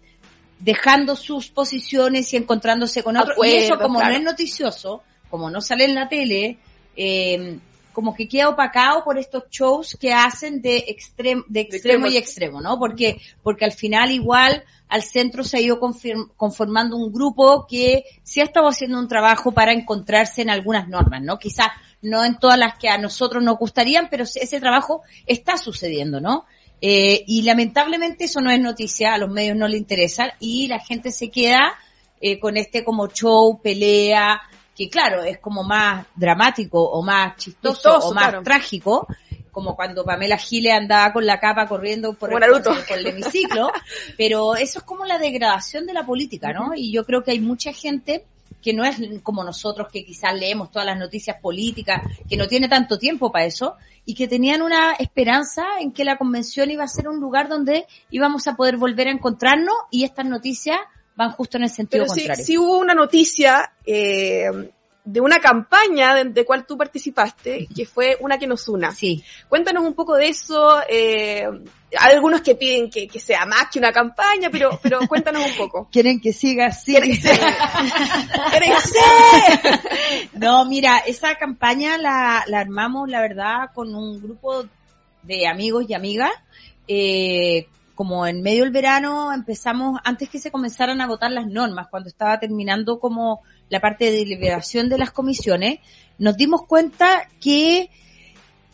dejando 0.60 1.16
sus 1.16 1.50
posiciones 1.50 2.34
y 2.34 2.38
encontrándose 2.38 3.04
con 3.04 3.18
otros. 3.18 3.38
Y 3.46 3.50
eso 3.50 3.78
como 3.78 4.00
claro. 4.00 4.14
no 4.14 4.20
es 4.20 4.24
noticioso, 4.24 5.04
como 5.30 5.50
no 5.50 5.62
sale 5.62 5.86
en 5.86 5.96
la 5.96 6.08
tele, 6.08 6.58
eh, 6.96 7.60
como 7.98 8.13
que 8.13 8.27
queda 8.27 8.50
opacado 8.50 9.04
por 9.04 9.18
estos 9.18 9.46
shows 9.50 9.98
que 10.00 10.13
hacen 10.13 10.62
de, 10.62 10.86
extrem 10.88 11.44
de 11.48 11.62
extremo 11.62 12.06
y 12.06 12.16
extremo, 12.16 12.62
¿no? 12.62 12.77
Porque, 12.77 13.20
porque 13.42 13.66
al 13.66 13.72
final 13.72 14.12
igual 14.12 14.63
al 14.88 15.01
centro 15.01 15.44
se 15.44 15.58
ha 15.58 15.62
ido 15.62 15.80
conformando 15.80 16.96
un 16.96 17.12
grupo 17.12 17.66
que 17.68 18.04
sí 18.22 18.39
ha 18.39 18.44
estado 18.44 18.68
haciendo 18.68 19.00
un 19.00 19.08
trabajo 19.08 19.51
para 19.51 19.74
encontrarse 19.74 20.44
en 20.44 20.51
algunas 20.51 20.88
normas, 20.88 21.24
¿no? 21.24 21.39
Quizás 21.39 21.70
no 22.04 22.24
en 22.24 22.38
todas 22.38 22.60
las 22.60 22.77
que 22.77 22.88
a 22.88 23.00
nosotros 23.00 23.42
nos 23.42 23.58
gustarían, 23.58 24.10
pero 24.12 24.25
ese 24.25 24.60
trabajo 24.60 25.01
está 25.25 25.58
sucediendo, 25.58 26.22
¿no? 26.22 26.46
Eh, 26.80 27.24
y 27.25 27.42
lamentablemente 27.42 28.25
eso 28.25 28.42
no 28.42 28.51
es 28.51 28.60
noticia, 28.60 29.16
a 29.16 29.18
los 29.18 29.32
medios 29.32 29.58
no 29.58 29.68
le 29.68 29.77
interesa 29.77 30.36
y 30.39 30.68
la 30.68 30.77
gente 30.77 31.10
se 31.10 31.32
queda 31.32 31.74
eh, 32.22 32.38
con 32.38 32.58
este 32.58 32.84
como 32.84 33.08
show, 33.08 33.60
pelea, 33.60 34.39
que 34.78 34.90
claro, 34.90 35.24
es 35.24 35.40
como 35.40 35.64
más 35.64 36.06
dramático 36.16 36.80
o 36.80 37.02
más 37.02 37.36
chistoso, 37.38 37.74
Chistoso, 37.74 38.10
o 38.10 38.14
más 38.14 38.26
claro. 38.26 38.44
trágico, 38.44 39.08
como 39.52 39.76
cuando 39.76 40.06
Pamela 40.06 40.38
Giles 40.38 40.72
andaba 40.72 41.12
con 41.12 41.26
la 41.26 41.40
capa 41.40 41.68
corriendo 41.68 42.14
por, 42.14 42.32
el, 42.32 42.40
Naruto. 42.40 42.70
por 42.88 42.98
el 42.98 43.08
hemiciclo, 43.08 43.72
pero 44.18 44.56
eso 44.56 44.80
es 44.80 44.86
como 44.86 45.04
la 45.06 45.18
degradación 45.18 45.88
de 45.88 45.94
la 45.94 46.06
política, 46.06 46.54
¿no? 46.54 46.76
Y 46.76 46.92
yo 46.92 47.06
creo 47.06 47.24
que 47.24 47.32
hay 47.32 47.40
mucha 47.40 47.74
gente 47.74 48.24
que 48.62 48.74
no 48.74 48.86
es 48.86 48.98
como 49.24 49.44
nosotros 49.44 49.88
que 49.92 50.06
quizás 50.06 50.36
leemos 50.36 50.70
todas 50.70 50.86
las 50.86 51.00
noticias 51.00 51.42
políticas, 51.42 52.02
que 52.30 52.38
no 52.38 52.48
tiene 52.48 52.68
tanto 52.68 53.00
tiempo 53.00 53.32
para 53.32 53.46
eso, 53.46 53.78
y 54.06 54.14
que 54.14 54.28
tenían 54.28 54.62
una 54.62 54.92
esperanza 54.94 55.64
en 55.80 55.92
que 55.92 56.06
la 56.06 56.18
convención 56.18 56.70
iba 56.70 56.84
a 56.84 56.88
ser 56.88 57.08
un 57.08 57.20
lugar 57.20 57.50
donde 57.50 57.88
íbamos 58.12 58.48
a 58.48 58.56
poder 58.56 58.78
volver 58.78 59.08
a 59.08 59.12
encontrarnos 59.12 59.76
y 59.90 60.04
estas 60.04 60.28
noticias 60.28 60.78
van 61.18 61.32
justo 61.32 61.58
en 61.58 61.64
el 61.64 61.70
sentido 61.70 62.06
Pero 62.06 62.14
sí, 62.14 62.22
contrario. 62.22 62.46
sí 62.46 62.58
hubo 62.58 62.78
una 62.78 62.94
noticia 62.94 63.74
eh, 63.86 64.50
de 65.04 65.22
una 65.22 65.40
campaña 65.40 66.14
de, 66.14 66.26
de 66.26 66.46
cual 66.46 66.66
tú 66.66 66.78
participaste, 66.78 67.68
que 67.76 67.86
fue 67.86 68.18
una 68.20 68.38
que 68.38 68.46
nos 68.46 68.68
una. 68.68 68.92
Sí. 68.92 69.24
Cuéntanos 69.50 69.84
un 69.84 69.94
poco 69.94 70.16
de 70.16 70.28
eso. 70.28 70.80
Eh, 70.88 71.48
hay 71.98 72.14
algunos 72.14 72.42
que 72.42 72.56
piden 72.56 72.90
que, 72.90 73.08
que 73.08 73.20
sea 73.20 73.46
más 73.46 73.70
que 73.72 73.80
una 73.80 73.92
campaña, 73.92 74.50
pero, 74.52 74.78
pero 74.84 75.00
cuéntanos 75.08 75.44
un 75.44 75.58
poco. 75.58 75.88
Quieren 75.92 76.20
que 76.22 76.34
siga 76.34 76.68
así. 76.68 76.92
¿Quieren 76.92 77.12
que 77.12 77.20
¿Quieren 78.52 78.74
que? 78.74 80.38
No, 80.38 80.66
mira, 80.66 81.00
esa 81.00 81.36
campaña 81.36 81.98
la, 81.98 82.44
la 82.48 82.60
armamos, 82.60 83.10
la 83.10 83.22
verdad, 83.22 83.72
con 83.74 83.96
un 83.96 84.22
grupo 84.22 84.66
de 85.24 85.48
amigos 85.48 85.86
y 85.88 85.96
amigas. 85.96 86.32
Eh, 86.88 87.68
como 87.98 88.27
en 88.27 88.44
medio 88.44 88.63
del 88.63 88.72
verano 88.72 89.34
empezamos, 89.34 90.00
antes 90.04 90.30
que 90.30 90.38
se 90.38 90.51
comenzaran 90.51 91.01
a 91.01 91.08
votar 91.08 91.32
las 91.32 91.48
normas, 91.48 91.88
cuando 91.89 92.10
estaba 92.10 92.39
terminando 92.39 93.00
como 93.00 93.42
la 93.70 93.82
parte 93.82 94.06
de 94.06 94.20
deliberación 94.20 94.88
de 94.88 95.00
las 95.00 95.10
comisiones, 95.10 95.80
nos 96.20 96.38
dimos 96.38 96.62
cuenta 96.68 97.27
que 97.42 97.89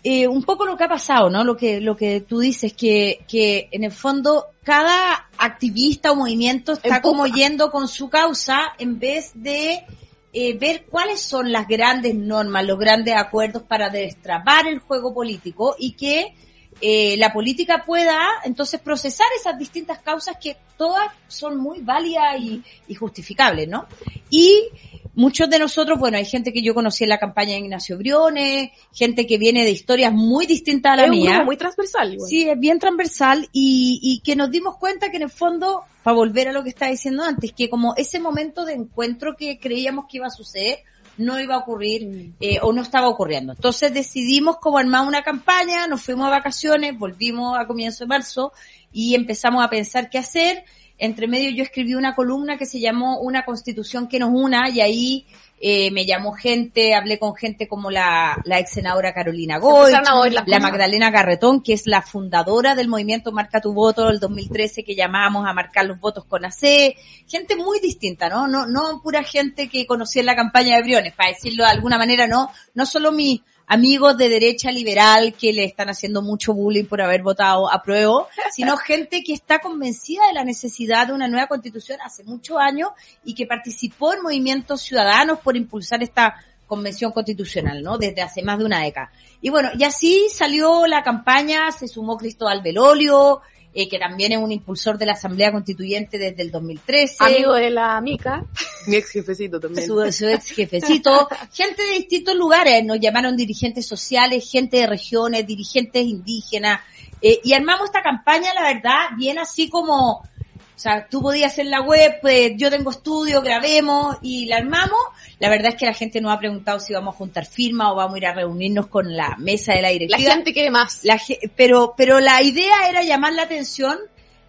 eh, 0.03 0.27
un 0.27 0.44
poco 0.44 0.65
lo 0.65 0.75
que 0.75 0.84
ha 0.84 0.89
pasado, 0.89 1.30
¿no? 1.30 1.46
Lo 1.46 1.56
que, 1.56 1.80
lo 1.80 1.96
que 1.96 2.20
tú 2.20 2.39
dices, 2.39 2.74
que, 2.74 3.24
que 3.25 3.70
en 3.72 3.86
el 3.86 3.94
fondo 3.94 4.48
cada 4.62 5.30
activista 5.38 6.12
o 6.12 6.15
movimiento 6.15 6.74
está 6.74 6.98
Empuja. 6.98 7.01
como 7.01 7.25
yendo 7.25 7.72
con 7.72 7.88
su 7.88 8.10
causa 8.10 8.74
en 8.77 9.00
vez 9.00 9.32
de 9.36 9.86
eh, 10.34 10.58
ver 10.58 10.84
cuáles 10.89 11.22
son 11.22 11.53
las 11.53 11.65
grandes 11.65 12.13
normas, 12.13 12.65
los 12.65 12.77
grandes 12.77 13.15
acuerdos 13.15 13.63
para 13.63 13.89
destrapar 13.89 14.68
el 14.68 14.80
juego 14.80 15.13
político 15.13 15.77
y 15.80 15.94
que 15.94 16.34
eh, 16.82 17.15
la 17.18 17.32
política 17.32 17.84
pueda 17.86 18.27
entonces 18.44 18.80
procesar 18.80 19.27
esas 19.39 19.58
distintas 19.58 20.00
causas 20.00 20.38
que 20.42 20.58
todas 20.77 21.12
son 21.27 21.58
muy 21.58 21.82
válidas 21.82 22.39
y, 22.39 22.63
y 22.88 22.96
justificables, 22.96 23.68
¿no? 23.68 23.88
Y 24.30 24.70
muchos 25.15 25.50
de 25.50 25.60
nosotros, 25.60 26.00
bueno, 26.00 26.18
hay 26.18 26.25
gente 26.25 26.51
que 26.51 26.62
yo 26.62 26.74
conocí 26.74 27.03
en 27.03 27.10
la 27.10 27.20
campaña 27.20 27.53
de 27.53 27.60
Ignacio 27.60 27.98
Briones, 27.98 28.72
gente 28.94 29.27
que 29.27 29.38
viene 29.38 29.63
de 29.63 29.72
historias 29.72 30.12
muy 30.13 30.46
distintas 30.46 30.94
a 30.94 30.96
la 30.98 31.03
es 31.06 31.10
mía. 31.10 31.32
grupo 31.32 31.46
muy 31.46 31.58
transversal. 31.58 32.13
igual. 32.13 32.30
Sí, 32.30 32.50
es 32.50 32.60
bien 32.60 32.80
transversal 32.80 33.48
y, 33.51 34.00
y 34.01 34.20
que 34.22 34.36
nos 34.36 34.50
dimos 34.50 34.77
cuenta 34.77 35.12
que 35.12 35.18
en 35.18 35.24
el 35.24 35.30
fondo, 35.30 35.84
para 36.03 36.15
volver 36.15 36.50
a 36.50 36.51
lo 36.51 36.63
que 36.63 36.70
estaba 36.70 36.92
diciendo 36.92 37.24
antes, 37.24 37.51
que 37.53 37.70
como 37.70 37.94
ese 37.96 38.20
momento 38.20 38.65
de 38.65 38.74
encuentro 38.74 39.36
que 39.36 39.60
creíamos 39.60 40.06
que 40.10 40.18
iba 40.18 40.27
a 40.27 40.32
suceder, 40.32 40.80
no 41.17 41.39
iba 41.39 41.55
a 41.55 41.60
ocurrir 41.60 42.34
eh, 42.39 42.60
o 42.62 42.74
no 42.74 42.82
estaba 42.82 43.08
ocurriendo. 43.08 43.53
Entonces 43.53 43.93
decidimos 43.93 44.58
como 44.58 44.77
armar 44.77 45.08
una 45.08 45.22
campaña, 45.22 45.88
nos 45.88 46.01
fuimos 46.01 46.27
a 46.27 46.32
vacaciones, 46.32 46.98
volvimos 46.98 47.58
a 47.58 47.67
comienzo 47.67 48.03
de 48.03 48.08
marzo 48.08 48.53
y 48.91 49.15
empezamos 49.15 49.63
a 49.63 49.70
pensar 49.70 50.10
qué 50.10 50.17
hacer. 50.17 50.63
Entre 50.98 51.27
medio 51.27 51.50
yo 51.51 51.63
escribí 51.63 51.96
una 51.96 52.15
columna 52.15 52.58
que 52.58 52.65
se 52.65 52.79
llamó 52.79 53.20
Una 53.20 53.43
constitución 53.46 54.08
que 54.08 54.20
nos 54.20 54.29
una 54.32 54.70
y 54.70 54.79
ahí 54.79 55.25
eh, 55.65 55.91
me 55.91 56.05
llamó 56.05 56.34
gente, 56.34 56.93
hablé 56.93 57.17
con 57.17 57.36
gente 57.36 57.70
como 57.70 57.89
la, 57.89 58.38
la 58.43 58.60
ex 58.60 58.72
senadora 58.72 59.13
Carolina 59.13 59.60
Goy, 59.60 59.93
la 59.93 60.01
cosas. 60.01 60.62
Magdalena 60.62 61.10
Garretón, 61.10 61.63
que 61.63 61.72
es 61.72 61.88
la 61.88 62.01
fundadora 62.01 62.75
del 62.75 62.89
movimiento 62.89 63.32
Marca 63.32 63.62
tu 63.62 63.74
Voto 63.74 64.08
del 64.08 64.20
2013 64.20 64.84
que 64.84 64.93
llamamos 64.93 65.48
a 65.48 65.53
marcar 65.53 65.86
los 65.86 66.01
votos 66.01 66.25
con 66.25 66.43
AC, 66.43 66.98
gente 67.29 67.55
muy 67.55 67.79
distinta, 67.79 68.27
¿no? 68.27 68.46
No, 68.46 68.67
no 68.67 69.00
pura 69.01 69.24
gente 69.24 69.70
que 69.70 69.86
conocí 69.86 70.20
en 70.20 70.25
la 70.25 70.36
campaña 70.36 70.75
de 70.75 70.84
Briones, 70.84 71.13
para 71.13 71.29
decirlo 71.29 71.63
de 71.63 71.72
alguna 71.72 71.98
manera, 71.98 72.27
no, 72.27 72.51
no 72.74 72.86
solo 72.86 73.13
mis 73.13 73.39
amigos 73.67 74.17
de 74.17 74.29
derecha 74.29 74.72
liberal 74.72 75.34
que 75.34 75.53
le 75.53 75.63
están 75.63 75.89
haciendo 75.89 76.22
mucho 76.22 76.53
bullying 76.53 76.86
por 76.86 77.01
haber 77.01 77.22
votado 77.22 77.72
a 77.72 77.82
prueba, 77.82 78.27
sino 78.51 78.77
gente 78.77 79.24
que 79.24 79.34
está 79.34 79.60
convencida 79.60 80.27
de 80.27 80.34
la 80.34 80.43
necesidad 80.43 81.08
de 81.08 81.13
una 81.13 81.27
nueva 81.27 81.48
constitución 81.48 82.00
hace 82.01 82.24
muchos 82.24 82.58
años 82.60 82.89
y 83.24 83.34
que 83.34 83.46
participó 83.46 84.13
en 84.13 84.22
movimientos 84.22 84.82
ciudadanos 84.82 85.39
por 85.39 85.58
impulsar 85.58 86.03
esta 86.03 86.36
convención 86.67 87.12
constitucional, 87.12 87.84
¿no? 87.84 87.98
Desde 87.98 88.22
hace 88.22 88.41
más 88.41 88.58
de 88.58 88.65
una 88.65 88.82
década. 88.82 89.12
Y 89.41 89.50
bueno, 89.50 89.70
y 89.77 89.84
así 89.84 90.27
salió 90.34 90.88
la 90.88 91.03
campaña, 91.03 91.72
se 91.72 91.88
sumó 91.88 92.17
Cristóbal 92.17 92.62
Belolio, 92.62 93.41
eh, 93.74 93.89
que 93.89 93.98
también 94.00 94.32
es 94.34 94.38
un 94.38 94.51
impulsor 94.51 94.98
de 94.98 95.06
la 95.06 95.13
Asamblea 95.13 95.51
Constituyente 95.51 96.18
desde 96.18 96.44
el 96.44 96.51
2013 96.51 97.15
Amigo 97.20 97.53
de 97.53 97.70
la 97.70 98.00
Mica. 98.01 98.46
Mi 98.88 98.98
ex 98.98 99.12
jefecito 99.12 99.60
también. 99.60 99.88
su, 99.88 100.12
su 100.12 100.27
ex 100.27 100.50
jefecito, 100.51 101.27
gente 101.53 101.82
de 101.84 101.94
distintos 101.96 102.36
lugares, 102.36 102.84
nos 102.84 103.00
llamaron 103.00 103.36
dirigentes 103.36 103.88
sociales, 103.88 104.50
gente 104.50 104.77
de 104.77 104.88
regiones, 104.88 105.48
dirigentes 105.48 106.06
indígenas, 106.06 106.82
eh, 107.25 107.39
y 107.42 107.53
armamos 107.53 107.86
esta 107.86 108.01
campaña, 108.01 108.53
la 108.53 108.63
verdad, 108.63 109.15
bien 109.18 109.39
así 109.39 109.70
como, 109.70 110.27
o 110.75 110.80
sea, 110.80 111.08
tú 111.08 111.22
podías 111.22 111.58
en 111.60 111.70
la 111.70 111.82
web, 111.82 112.20
pues 112.22 112.53
yo 112.58 112.70
tengo 112.70 112.92
estudio, 112.92 113.42
grabemos, 113.42 114.18
y 114.22 114.46
la 114.46 114.58
armamos. 114.58 115.00
La 115.39 115.50
verdad 115.50 115.70
es 115.74 115.75
que 115.75 115.86
la 115.86 115.94
gente 115.94 116.20
nos 116.20 116.32
ha 116.34 116.39
preguntado 116.39 116.80
si 116.80 116.94
vamos 116.94 117.13
a 117.15 117.18
juntar 117.18 117.46
firmas 117.46 117.89
o 117.92 117.96
vamos 117.96 118.15
a 118.15 118.18
ir 118.18 118.25
a 118.25 118.34
reunirnos 118.34 118.88
con 118.88 119.15
la 119.15 119.36
mesa 119.38 119.74
de 119.74 119.82
la 119.82 119.89
La 119.89 119.94
directiva. 119.94 120.34
gente 120.34 120.53
quiere 120.53 120.72
más. 120.72 121.01
La 121.03 121.22
pero, 121.56 121.94
pero 121.96 122.20
la 122.20 122.42
idea 122.42 122.89
era 122.89 123.03
llamar 123.03 123.34
la 123.34 123.44
atención. 123.44 123.98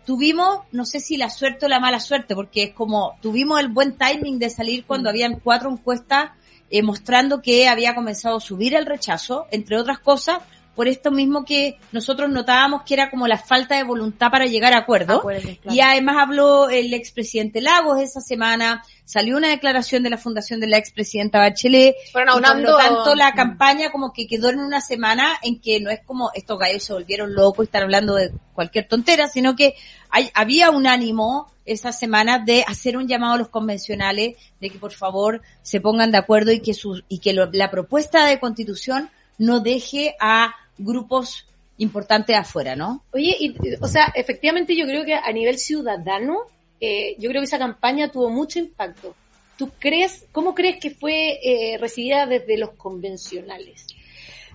Tuvimos, 0.06 0.60
no 0.72 0.84
sé 0.84 1.00
si 1.00 1.16
la 1.16 1.30
suerte 1.30 1.66
o 1.66 1.68
la 1.68 1.80
mala 1.80 2.00
suerte, 2.00 2.34
porque 2.34 2.64
es 2.64 2.74
como, 2.74 3.16
tuvimos 3.22 3.60
el 3.60 3.68
buen 3.68 3.96
timing 3.96 4.38
de 4.38 4.50
salir 4.50 4.84
cuando 4.86 5.08
habían 5.08 5.40
cuatro 5.40 5.70
encuestas 5.70 6.30
eh, 6.70 6.82
mostrando 6.82 7.40
que 7.40 7.68
había 7.68 7.94
comenzado 7.94 8.38
a 8.38 8.40
subir 8.40 8.74
el 8.74 8.86
rechazo, 8.86 9.46
entre 9.50 9.78
otras 9.78 9.98
cosas, 9.98 10.38
por 10.74 10.88
esto 10.88 11.10
mismo 11.10 11.44
que 11.44 11.78
nosotros 11.92 12.28
notábamos 12.30 12.82
que 12.82 12.94
era 12.94 13.10
como 13.10 13.26
la 13.28 13.38
falta 13.38 13.76
de 13.76 13.84
voluntad 13.84 14.30
para 14.30 14.46
llegar 14.46 14.72
a 14.72 14.78
acuerdo. 14.78 15.18
Acuerdos, 15.18 15.58
claro. 15.62 15.76
Y 15.76 15.80
además 15.80 16.16
habló 16.18 16.68
el 16.68 16.92
expresidente 16.94 17.60
Lagos 17.60 18.00
esa 18.00 18.20
semana, 18.20 18.82
salió 19.04 19.36
una 19.36 19.48
declaración 19.48 20.02
de 20.02 20.10
la 20.10 20.18
fundación 20.18 20.60
de 20.60 20.66
la 20.66 20.78
expresidenta 20.78 21.38
Bachelet, 21.38 21.94
Fueron 22.12 22.38
y 22.38 22.42
por 22.42 22.58
lo 22.58 22.76
tanto, 22.76 23.14
la 23.14 23.32
campaña 23.34 23.90
como 23.90 24.12
que 24.12 24.26
quedó 24.26 24.50
en 24.50 24.58
una 24.60 24.80
semana 24.80 25.36
en 25.42 25.60
que 25.60 25.80
no 25.80 25.90
es 25.90 26.00
como 26.04 26.30
estos 26.34 26.58
gallos 26.58 26.82
se 26.82 26.92
volvieron 26.92 27.34
locos 27.34 27.64
y 27.64 27.66
están 27.66 27.82
hablando 27.84 28.14
de 28.14 28.32
cualquier 28.54 28.88
tontera, 28.88 29.28
sino 29.28 29.54
que 29.56 29.74
hay, 30.10 30.30
había 30.34 30.70
un 30.70 30.86
ánimo 30.86 31.52
esa 31.66 31.92
semana 31.92 32.38
de 32.40 32.62
hacer 32.66 32.96
un 32.96 33.08
llamado 33.08 33.34
a 33.34 33.38
los 33.38 33.48
convencionales 33.48 34.36
de 34.60 34.70
que 34.70 34.78
por 34.78 34.92
favor 34.92 35.40
se 35.62 35.80
pongan 35.80 36.10
de 36.10 36.18
acuerdo 36.18 36.52
y 36.52 36.60
que 36.60 36.74
su, 36.74 37.02
y 37.08 37.18
que 37.20 37.32
lo- 37.32 37.50
la 37.52 37.70
propuesta 37.70 38.26
de 38.26 38.38
constitución 38.38 39.10
no 39.38 39.60
deje 39.60 40.14
a 40.20 40.54
grupos 40.78 41.46
importantes 41.78 42.36
afuera, 42.36 42.76
¿no? 42.76 43.04
Oye, 43.12 43.36
y, 43.38 43.54
o 43.80 43.88
sea, 43.88 44.12
efectivamente 44.14 44.76
yo 44.76 44.86
creo 44.86 45.04
que 45.04 45.14
a 45.14 45.32
nivel 45.32 45.58
ciudadano, 45.58 46.38
eh, 46.80 47.16
yo 47.18 47.30
creo 47.30 47.40
que 47.42 47.46
esa 47.46 47.58
campaña 47.58 48.10
tuvo 48.10 48.30
mucho 48.30 48.58
impacto. 48.58 49.14
¿Tú 49.56 49.70
crees, 49.78 50.26
cómo 50.32 50.54
crees 50.54 50.80
que 50.80 50.90
fue 50.90 51.38
eh, 51.42 51.78
recibida 51.78 52.26
desde 52.26 52.58
los 52.58 52.70
convencionales? 52.70 53.86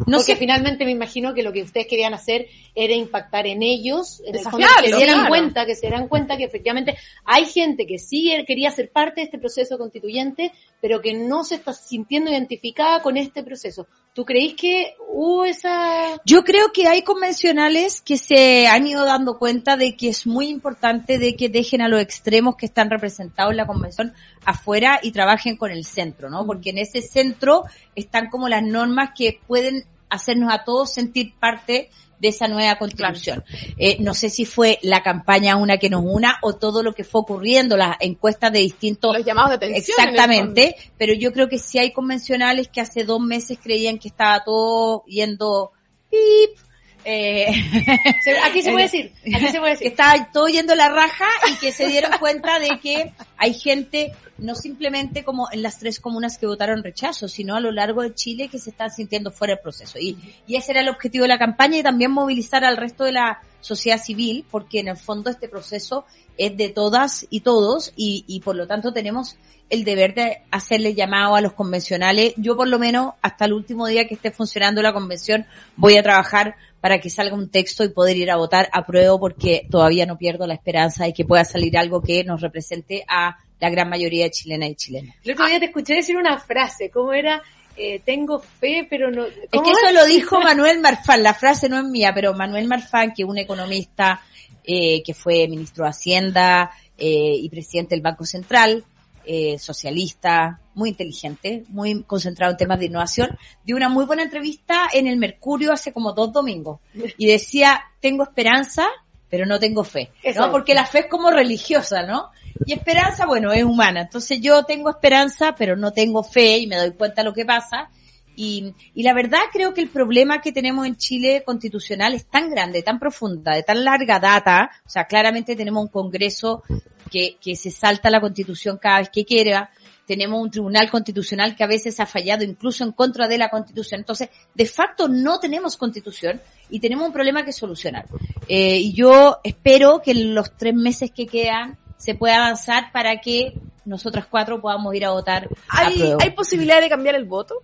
No 0.06 0.18
Porque 0.18 0.34
sé, 0.34 0.38
finalmente 0.38 0.86
me 0.86 0.92
imagino 0.92 1.34
que 1.34 1.44
lo 1.44 1.52
que 1.52 1.62
ustedes 1.62 1.86
querían 1.88 2.14
hacer 2.14 2.48
era 2.74 2.94
impactar 2.94 3.48
en 3.48 3.62
ellos, 3.62 4.22
en 4.26 4.36
el 4.36 4.42
fondo, 4.44 4.66
que 4.82 4.90
se 4.90 4.96
dieran 4.96 5.16
claro. 5.16 5.30
cuenta, 5.30 5.66
que 5.66 5.76
se 5.76 5.88
dieran 5.88 6.08
cuenta 6.08 6.38
que 6.38 6.46
efectivamente 6.46 6.98
hay 7.26 7.46
gente 7.46 7.86
que 7.86 8.00
sí 8.00 8.34
quería 8.48 8.72
ser 8.72 8.92
parte 8.92 9.20
de 9.20 9.26
este 9.26 9.40
proceso 9.40 9.78
constituyente, 9.78 10.54
pero 10.80 11.02
que 11.02 11.14
no 11.14 11.44
se 11.44 11.56
está 11.56 11.74
sintiendo 11.74 12.32
identificada 12.32 13.02
con 13.02 13.18
este 13.18 13.44
proceso. 13.44 13.88
¿Tú 14.20 14.26
que 14.26 14.98
hubo 15.08 15.46
esa... 15.46 16.20
Yo 16.26 16.44
creo 16.44 16.74
que 16.74 16.90
hay 16.90 17.04
convencionales 17.04 18.02
que 18.02 18.18
se 18.18 18.68
han 18.68 18.86
ido 18.86 19.06
dando 19.06 19.40
cuenta 19.40 19.78
de 19.78 19.96
que 19.96 20.10
es 20.10 20.28
muy 20.28 20.50
importante 20.50 21.18
de 21.20 21.38
que 21.38 21.48
dejen 21.48 21.82
a 21.82 21.88
los 21.88 22.02
extremos 22.02 22.58
que 22.58 22.66
están 22.66 22.90
representados 22.90 23.52
en 23.52 23.58
la 23.58 23.66
convención 23.66 24.14
afuera 24.44 25.00
y 25.02 25.14
trabajen 25.14 25.56
con 25.56 25.72
el 25.72 25.86
centro, 25.86 26.30
¿no? 26.30 26.46
Porque 26.46 26.72
en 26.72 26.80
ese 26.80 27.02
centro 27.02 27.64
están 27.96 28.30
como 28.30 28.50
las 28.50 28.62
normas 28.62 29.12
que 29.18 29.40
pueden 29.48 29.86
hacernos 30.10 30.52
a 30.52 30.66
todos 30.66 30.92
sentir 30.92 31.34
parte 31.40 31.90
de 32.20 32.28
esa 32.28 32.48
nueva 32.48 32.78
constitución. 32.78 33.44
Eh, 33.78 33.98
no 34.00 34.14
sé 34.14 34.30
si 34.30 34.46
fue 34.46 34.80
la 34.82 35.02
campaña 35.02 35.56
una 35.56 35.78
que 35.78 35.90
nos 35.90 36.04
una 36.06 36.38
o 36.42 36.56
todo 36.56 36.84
lo 36.84 36.94
que 36.94 37.04
fue 37.04 37.22
ocurriendo, 37.22 37.78
las 37.78 37.98
encuestas 38.00 38.52
de 38.52 38.60
distintos 38.60 39.16
Los 39.16 39.26
llamados 39.26 39.52
de 39.52 39.56
atención. 39.56 39.96
en 40.00 40.10
el 40.10 40.16
Exactamente, 40.16 40.76
pero 40.98 41.14
yo 41.14 41.32
creo 41.32 41.50
que 41.50 41.58
sí 41.58 41.80
hay 41.80 41.92
convencionales 41.92 42.68
que 42.68 42.82
hace 42.82 43.04
dos 43.04 43.22
meses 43.22 43.58
creían 43.62 43.98
que 43.98 44.10
estaba 44.10 44.44
todo 44.44 45.04
yendo 45.06 45.72
pip, 46.10 46.58
eh, 47.06 47.48
Aquí 48.46 48.62
se 48.62 48.72
puede 48.72 48.84
decir, 48.84 49.14
aquí 49.34 49.48
se 49.48 49.60
puede 49.60 49.78
que 49.78 49.86
decir. 49.86 49.88
estaba 49.88 50.32
todo 50.32 50.48
yendo 50.48 50.76
la 50.76 50.90
raja 50.90 51.28
y 51.52 51.56
que 51.56 51.72
se 51.72 51.88
dieron 51.88 52.12
cuenta 52.20 52.60
de 52.60 52.80
que 52.80 53.14
hay 53.38 53.54
gente, 53.54 54.14
no 54.38 54.56
simplemente 54.56 55.24
como 55.24 55.48
en 55.52 55.62
las 55.62 55.80
tres 55.80 56.00
comunas 56.00 56.38
que 56.38 56.46
votaron 56.46 56.84
rechazo, 56.84 57.28
sino 57.28 57.56
a 57.56 57.60
lo 57.60 57.72
largo 57.72 58.02
de 58.02 58.14
Chile 58.14 58.50
que 58.50 58.60
se 58.60 58.72
están 58.72 58.92
sintiendo 58.92 59.32
fuera 59.32 59.56
del 59.56 59.64
proceso. 59.64 59.98
Y, 60.00 60.18
y 60.46 60.56
ese 60.56 60.72
era 60.72 60.82
el 60.82 60.90
objetivo 60.90 61.24
de 61.24 61.30
la 61.30 61.40
campaña 61.40 61.78
y 61.78 61.84
también 61.84 62.12
movilizar 62.12 62.66
al 62.66 62.78
resto 62.78 63.06
de 63.06 63.14
la 63.14 63.42
sociedad 63.62 64.02
civil, 64.02 64.46
porque 64.50 64.80
en 64.80 64.90
el 64.90 64.98
fondo 64.98 65.30
este 65.30 65.48
proceso 65.50 66.06
es 66.38 66.56
de 66.56 66.70
todas 66.70 67.26
y 67.30 67.42
todos 67.42 67.94
y, 67.96 68.24
y 68.28 68.40
por 68.42 68.56
lo 68.56 68.68
tanto 68.68 68.94
tenemos 68.94 69.38
el 69.70 69.84
deber 69.84 70.16
de 70.16 70.42
hacerle 70.52 70.96
llamado 70.96 71.36
a 71.36 71.42
los 71.42 71.54
convencionales. 71.54 72.34
Yo 72.38 72.58
por 72.58 72.68
lo 72.68 72.80
menos 72.80 73.14
hasta 73.22 73.46
el 73.46 73.54
último 73.54 73.88
día 73.88 74.08
que 74.08 74.16
esté 74.16 74.32
funcionando 74.32 74.82
la 74.82 74.94
convención 74.94 75.46
voy 75.76 75.98
a 75.98 76.04
trabajar 76.04 76.56
para 76.82 77.00
que 77.00 77.10
salga 77.10 77.36
un 77.36 77.50
texto 77.50 77.84
y 77.84 77.90
poder 77.90 78.18
ir 78.18 78.32
a 78.32 78.38
votar 78.38 78.70
a 78.72 78.86
prueba 78.86 79.18
porque 79.20 79.68
todavía 79.70 80.06
no 80.06 80.18
pierdo 80.18 80.48
la 80.48 80.54
esperanza 80.54 81.06
de 81.06 81.14
que 81.14 81.26
pueda 81.26 81.44
salir 81.44 81.78
algo 81.78 82.02
que 82.02 82.24
nos 82.24 82.42
represente 82.42 83.04
a 83.08 83.38
la 83.60 83.70
gran 83.70 83.90
mayoría 83.90 84.26
de 84.26 84.32
chilenas 84.32 84.70
y 84.70 84.76
chilenos. 84.76 85.16
El 85.24 85.34
otro 85.34 85.48
día 85.48 85.60
te 85.60 85.66
escuché 85.66 85.96
decir 85.96 86.16
una 86.16 86.38
frase, 86.38 86.90
¿cómo 86.90 87.14
era? 87.14 87.42
Eh, 87.76 88.02
tengo 88.04 88.40
fe, 88.40 88.88
pero 88.90 89.12
no... 89.12 89.26
Es 89.26 89.62
que 89.62 89.72
eso 89.72 89.94
lo 89.94 90.06
dijo 90.06 90.40
Manuel 90.40 90.80
Marfán, 90.80 91.24
la 91.24 91.34
frase 91.34 91.70
no 91.70 91.78
es 91.78 91.86
mía, 91.86 92.12
pero 92.14 92.34
Manuel 92.34 92.68
Marfán, 92.68 93.14
que 93.14 93.24
es 93.24 93.30
un 93.30 93.38
economista 93.38 94.22
eh, 94.64 95.02
que 95.04 95.14
fue 95.14 95.48
ministro 95.48 95.84
de 95.84 95.90
Hacienda 95.90 96.72
eh, 96.98 97.36
y 97.36 97.50
presidente 97.50 97.96
del 97.96 98.02
Banco 98.02 98.26
Central, 98.26 98.84
eh, 99.32 99.60
socialista, 99.60 100.60
muy 100.74 100.90
inteligente, 100.90 101.64
muy 101.68 102.02
concentrado 102.02 102.54
en 102.54 102.58
temas 102.58 102.80
de 102.80 102.88
innovación, 102.88 103.38
dio 103.64 103.76
una 103.76 103.88
muy 103.88 104.06
buena 104.06 104.24
entrevista 104.24 104.88
en 104.92 105.06
el 105.06 105.18
Mercurio 105.18 105.72
hace 105.72 105.94
como 105.94 106.14
dos 106.14 106.34
domingos 106.34 106.80
y 107.16 107.28
decía, 107.28 107.80
tengo 108.00 108.24
esperanza, 108.24 108.88
pero 109.30 109.46
no 109.46 109.60
tengo 109.60 109.84
fe, 109.84 110.10
¿no? 110.36 110.50
Porque 110.50 110.74
la 110.74 110.88
fe 110.88 111.02
es 111.02 111.06
como 111.06 111.30
religiosa, 111.30 112.02
¿no? 112.02 112.32
Y 112.66 112.74
esperanza, 112.74 113.28
bueno, 113.28 113.52
es 113.52 113.64
humana. 113.64 114.02
Entonces 114.02 114.42
yo 114.42 114.64
tengo 114.64 114.90
esperanza, 114.90 115.54
pero 115.56 115.76
no 115.76 115.92
tengo 115.92 116.24
fe 116.24 116.58
y 116.58 116.66
me 116.66 116.78
doy 116.78 116.94
cuenta 116.94 117.22
de 117.22 117.30
lo 117.30 117.36
que 117.36 117.46
pasa. 117.46 117.92
Y, 118.36 118.74
y, 118.96 119.04
la 119.04 119.14
verdad 119.14 119.42
creo 119.54 119.76
que 119.76 119.82
el 119.82 119.90
problema 119.90 120.42
que 120.42 120.52
tenemos 120.52 120.88
en 120.88 120.96
Chile 120.96 121.44
constitucional 121.46 122.16
es 122.16 122.26
tan 122.26 122.50
grande, 122.50 122.82
tan 122.82 122.98
profunda, 122.98 123.54
de 123.54 123.62
tan 123.62 123.84
larga 123.84 124.20
data. 124.20 124.72
O 124.88 124.90
sea, 124.90 125.06
claramente 125.06 125.56
tenemos 125.56 125.84
un 125.84 125.90
Congreso 125.90 126.64
que, 127.10 127.38
que 127.42 127.56
se 127.56 127.72
salta 127.72 128.10
la 128.10 128.22
constitución 128.22 128.78
cada 128.78 129.00
vez 129.00 129.10
que 129.10 129.26
quiera. 129.26 129.70
Tenemos 130.06 130.42
un 130.42 130.50
tribunal 130.50 130.90
constitucional 130.90 131.56
que 131.56 131.64
a 131.64 131.68
veces 131.68 132.00
ha 132.00 132.06
fallado 132.06 132.44
incluso 132.44 132.84
en 132.84 132.92
contra 132.92 133.28
de 133.28 133.38
la 133.38 133.50
constitución. 133.50 134.02
Entonces, 134.02 134.30
de 134.56 134.66
facto 134.66 135.08
no 135.08 135.40
tenemos 135.40 135.78
constitución 135.78 136.42
y 136.70 136.80
tenemos 136.80 137.06
un 137.06 137.14
problema 137.14 137.46
que 137.46 137.52
solucionar. 137.52 138.06
Eh, 138.48 138.78
y 138.78 138.94
yo 138.94 139.40
espero 139.44 140.02
que 140.04 140.12
en 140.12 140.34
los 140.34 140.56
tres 140.58 140.74
meses 140.74 141.12
que 141.12 141.28
quedan 141.28 141.78
se 141.98 142.16
pueda 142.16 142.38
avanzar 142.38 142.92
para 142.92 143.20
que 143.22 143.54
nosotras 143.86 144.26
cuatro 144.30 144.62
podamos 144.62 144.96
ir 144.96 145.06
a 145.06 145.12
votar. 145.12 145.50
¿Hay, 145.68 146.14
¿hay 146.20 146.32
posibilidad 146.32 146.82
de 146.82 146.90
cambiar 146.90 147.16
el 147.16 147.26
voto? 147.26 147.64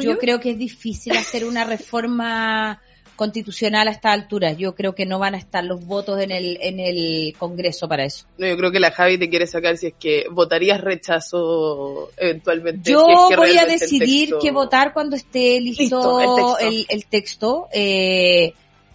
Yo 0.00 0.18
creo 0.18 0.40
que 0.40 0.50
es 0.50 0.58
difícil 0.58 1.16
hacer 1.16 1.44
una 1.44 1.64
reforma 1.64 2.80
constitucional 3.16 3.88
a 3.88 3.90
esta 3.90 4.12
altura. 4.12 4.52
Yo 4.52 4.74
creo 4.74 4.94
que 4.94 5.06
no 5.06 5.18
van 5.18 5.34
a 5.34 5.38
estar 5.38 5.64
los 5.64 5.84
votos 5.86 6.20
en 6.20 6.30
el, 6.30 6.58
en 6.60 6.80
el 6.80 7.34
Congreso 7.38 7.88
para 7.88 8.04
eso. 8.04 8.26
No, 8.38 8.46
yo 8.46 8.56
creo 8.56 8.72
que 8.72 8.80
la 8.80 8.90
Javi 8.90 9.18
te 9.18 9.28
quiere 9.28 9.46
sacar 9.46 9.76
si 9.76 9.88
es 9.88 9.94
que 9.98 10.26
votarías 10.30 10.80
rechazo 10.80 12.10
eventualmente. 12.16 12.90
Yo 12.90 13.06
si 13.28 13.36
voy 13.36 13.56
a 13.58 13.66
decidir 13.66 14.34
qué 14.40 14.50
votar 14.50 14.92
cuando 14.92 15.16
esté 15.16 15.60
listo, 15.60 16.20
el 16.20 16.34
texto. 16.34 16.58
El, 16.58 16.86
el 16.88 17.06
texto. 17.06 17.68
Eh, 17.72 18.54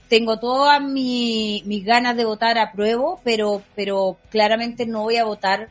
tengo 0.10 0.40
todas 0.40 0.82
mi, 0.82 1.62
mis 1.66 1.86
ganas 1.86 2.18
de 2.18 2.26
votar 2.26 2.58
a 2.58 2.72
prueba, 2.72 3.16
pero, 3.24 3.62
pero 3.76 4.18
claramente 4.30 4.86
no 4.86 5.04
voy 5.04 5.18
a 5.18 5.24
votar 5.24 5.70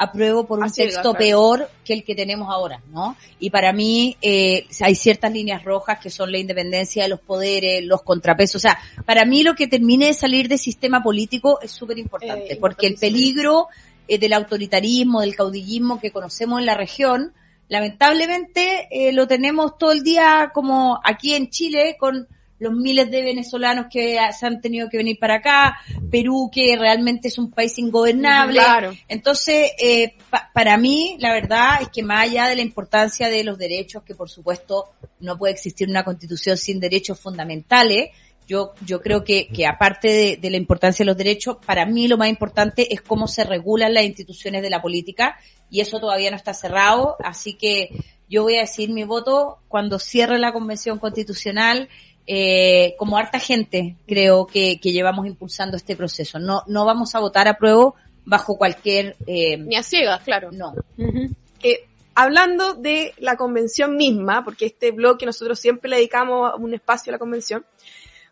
apruebo 0.00 0.46
por 0.46 0.60
un 0.60 0.64
Así 0.64 0.80
texto 0.82 1.12
peor 1.12 1.68
que 1.84 1.92
el 1.92 2.04
que 2.04 2.14
tenemos 2.14 2.48
ahora, 2.48 2.80
¿no? 2.90 3.18
Y 3.38 3.50
para 3.50 3.70
mí 3.74 4.16
eh, 4.22 4.66
hay 4.80 4.94
ciertas 4.94 5.30
líneas 5.30 5.62
rojas 5.62 5.98
que 6.00 6.08
son 6.08 6.32
la 6.32 6.38
independencia 6.38 7.02
de 7.02 7.10
los 7.10 7.20
poderes, 7.20 7.84
los 7.84 8.02
contrapesos. 8.02 8.56
O 8.56 8.58
sea, 8.60 8.78
para 9.04 9.26
mí 9.26 9.42
lo 9.42 9.54
que 9.54 9.68
termine 9.68 10.06
de 10.06 10.14
salir 10.14 10.48
del 10.48 10.58
sistema 10.58 11.02
político 11.02 11.60
es 11.60 11.70
súper 11.70 11.98
importante, 11.98 12.54
eh, 12.54 12.58
porque 12.58 12.86
el 12.86 12.94
peligro 12.94 13.68
eh, 14.08 14.16
del 14.16 14.32
autoritarismo, 14.32 15.20
del 15.20 15.36
caudillismo 15.36 16.00
que 16.00 16.10
conocemos 16.10 16.60
en 16.60 16.66
la 16.66 16.74
región, 16.78 17.34
lamentablemente 17.68 18.88
eh, 18.90 19.12
lo 19.12 19.26
tenemos 19.26 19.76
todo 19.76 19.92
el 19.92 20.02
día 20.02 20.50
como 20.54 20.98
aquí 21.04 21.34
en 21.34 21.50
Chile 21.50 21.98
con 22.00 22.26
los 22.60 22.74
miles 22.74 23.10
de 23.10 23.22
venezolanos 23.22 23.86
que 23.90 24.18
se 24.38 24.46
han 24.46 24.60
tenido 24.60 24.88
que 24.88 24.98
venir 24.98 25.18
para 25.18 25.36
acá, 25.36 25.80
Perú 26.10 26.50
que 26.52 26.76
realmente 26.78 27.28
es 27.28 27.38
un 27.38 27.50
país 27.50 27.78
ingobernable. 27.78 28.60
Entonces, 29.08 29.72
eh, 29.82 30.14
para 30.52 30.76
mí, 30.76 31.16
la 31.18 31.32
verdad 31.32 31.82
es 31.82 31.88
que 31.88 32.02
más 32.02 32.28
allá 32.28 32.48
de 32.48 32.56
la 32.56 32.62
importancia 32.62 33.28
de 33.28 33.44
los 33.44 33.58
derechos, 33.58 34.02
que 34.04 34.14
por 34.14 34.28
supuesto 34.28 34.90
no 35.20 35.38
puede 35.38 35.54
existir 35.54 35.88
una 35.88 36.04
constitución 36.04 36.58
sin 36.58 36.80
derechos 36.80 37.18
fundamentales, 37.18 38.10
yo, 38.46 38.72
yo 38.84 39.00
creo 39.00 39.24
que, 39.24 39.48
que 39.48 39.64
aparte 39.66 40.08
de, 40.08 40.36
de, 40.36 40.50
la 40.50 40.56
importancia 40.56 41.04
de 41.04 41.06
los 41.06 41.16
derechos, 41.16 41.58
para 41.64 41.86
mí 41.86 42.08
lo 42.08 42.18
más 42.18 42.28
importante 42.28 42.92
es 42.92 43.00
cómo 43.00 43.28
se 43.28 43.44
regulan 43.44 43.94
las 43.94 44.04
instituciones 44.04 44.60
de 44.60 44.70
la 44.70 44.82
política 44.82 45.38
y 45.70 45.80
eso 45.80 46.00
todavía 46.00 46.30
no 46.30 46.36
está 46.36 46.52
cerrado, 46.52 47.16
así 47.22 47.54
que 47.54 47.90
yo 48.28 48.44
voy 48.44 48.56
a 48.56 48.60
decir 48.60 48.90
mi 48.90 49.04
voto 49.04 49.58
cuando 49.68 49.98
cierre 49.98 50.38
la 50.38 50.52
convención 50.52 50.98
constitucional 50.98 51.88
eh, 52.32 52.94
como 52.96 53.16
harta 53.16 53.40
gente 53.40 53.96
creo 54.06 54.46
que, 54.46 54.78
que, 54.80 54.92
llevamos 54.92 55.26
impulsando 55.26 55.76
este 55.76 55.96
proceso. 55.96 56.38
No, 56.38 56.62
no 56.68 56.84
vamos 56.84 57.16
a 57.16 57.18
votar 57.18 57.48
a 57.48 57.54
prueba 57.54 57.92
bajo 58.24 58.56
cualquier... 58.56 59.16
Eh, 59.26 59.56
Ni 59.56 59.74
a 59.74 59.82
ciegas, 59.82 60.22
claro. 60.22 60.52
No. 60.52 60.74
Uh 60.96 61.06
-huh. 61.06 61.34
eh, 61.64 61.88
hablando 62.14 62.74
de 62.74 63.14
la 63.18 63.34
convención 63.34 63.96
misma, 63.96 64.44
porque 64.44 64.66
este 64.66 64.92
bloque 64.92 65.26
nosotros 65.26 65.58
siempre 65.58 65.90
le 65.90 65.96
dedicamos 65.96 66.52
un 66.56 66.72
espacio 66.72 67.10
a 67.10 67.14
la 67.14 67.18
convención, 67.18 67.66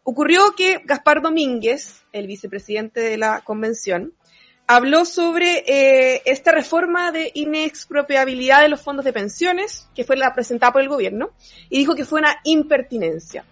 ocurrió 0.04 0.52
que 0.56 0.80
Gaspar 0.84 1.20
Domínguez, 1.20 2.04
el 2.12 2.28
vicepresidente 2.28 3.00
de 3.00 3.16
la 3.16 3.40
convención, 3.40 4.12
habló 4.68 5.06
sobre 5.06 5.64
eh, 5.66 6.22
esta 6.24 6.52
reforma 6.52 7.10
de 7.10 7.32
inexpropiabilidad 7.34 8.62
de 8.62 8.68
los 8.68 8.80
fondos 8.80 9.04
de 9.04 9.12
pensiones, 9.12 9.88
que 9.96 10.04
fue 10.04 10.16
la 10.16 10.32
presentada 10.34 10.70
por 10.70 10.82
el 10.82 10.88
gobierno, 10.88 11.30
y 11.68 11.78
dijo 11.78 11.96
que 11.96 12.04
fue 12.04 12.20
una 12.20 12.36
impertinencia. 12.44 13.44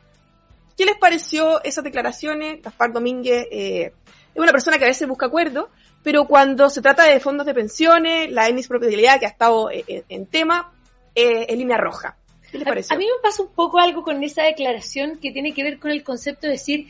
¿Qué 0.76 0.84
les 0.84 0.96
pareció 0.96 1.62
esas 1.64 1.84
declaraciones? 1.84 2.62
Gaspar 2.62 2.92
Domínguez 2.92 3.46
eh, 3.50 3.92
es 4.34 4.40
una 4.40 4.52
persona 4.52 4.78
que 4.78 4.84
a 4.84 4.88
veces 4.88 5.08
busca 5.08 5.26
acuerdo, 5.26 5.70
pero 6.02 6.26
cuando 6.26 6.68
se 6.68 6.82
trata 6.82 7.04
de 7.04 7.18
fondos 7.18 7.46
de 7.46 7.54
pensiones, 7.54 8.30
la 8.30 8.50
inexpropiabilidad 8.50 9.18
que 9.18 9.26
ha 9.26 9.30
estado 9.30 9.70
en, 9.70 10.04
en 10.08 10.26
tema, 10.26 10.72
eh, 11.14 11.46
es 11.48 11.56
línea 11.56 11.78
roja. 11.78 12.16
¿Qué 12.50 12.58
les 12.58 12.68
pareció? 12.68 12.92
A, 12.92 12.96
a, 12.96 12.98
mí 12.98 13.06
me 13.06 13.22
pasa 13.22 13.42
un 13.42 13.48
poco 13.48 13.78
algo 13.78 14.02
con 14.02 14.22
esa 14.22 14.42
declaración 14.42 15.18
que 15.18 15.32
tiene 15.32 15.54
que 15.54 15.62
ver 15.62 15.78
con 15.78 15.90
el 15.90 16.04
concepto 16.04 16.46
de 16.46 16.52
decir 16.52 16.88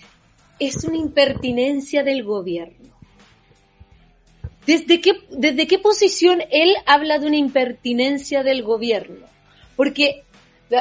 es 0.58 0.84
una 0.84 0.96
impertinencia 0.96 2.02
del 2.02 2.24
gobierno. 2.24 2.90
¿Desde 4.66 5.00
qué, 5.00 5.12
¿Desde 5.30 5.68
qué 5.68 5.78
posición 5.78 6.42
él 6.50 6.74
habla 6.86 7.18
de 7.18 7.26
una 7.28 7.36
impertinencia 7.36 8.42
del 8.42 8.64
gobierno? 8.64 9.26
Porque 9.76 10.24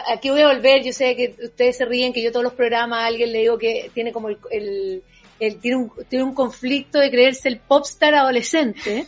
aquí 0.08 0.30
voy 0.30 0.42
a 0.42 0.48
volver, 0.48 0.84
yo 0.84 0.92
sé 0.92 1.16
que 1.16 1.36
ustedes 1.44 1.78
se 1.78 1.86
ríen 1.86 2.14
que 2.14 2.22
yo 2.22 2.32
todos 2.32 2.44
los 2.44 2.54
programas 2.54 3.00
a 3.00 3.06
alguien 3.06 3.32
le 3.32 3.40
digo 3.40 3.58
que 3.58 3.92
tiene 3.94 4.12
como 4.12 4.30
el, 4.30 4.38
el, 4.52 5.04
el 5.40 5.60
tiene, 5.60 5.78
un, 5.78 5.92
tiene 6.10 6.26
un 6.26 6.34
conflicto 6.34 7.00
de 7.00 7.10
creerse 7.10 7.50
el 7.50 7.60
popstar 7.60 8.16
adolescente. 8.16 9.08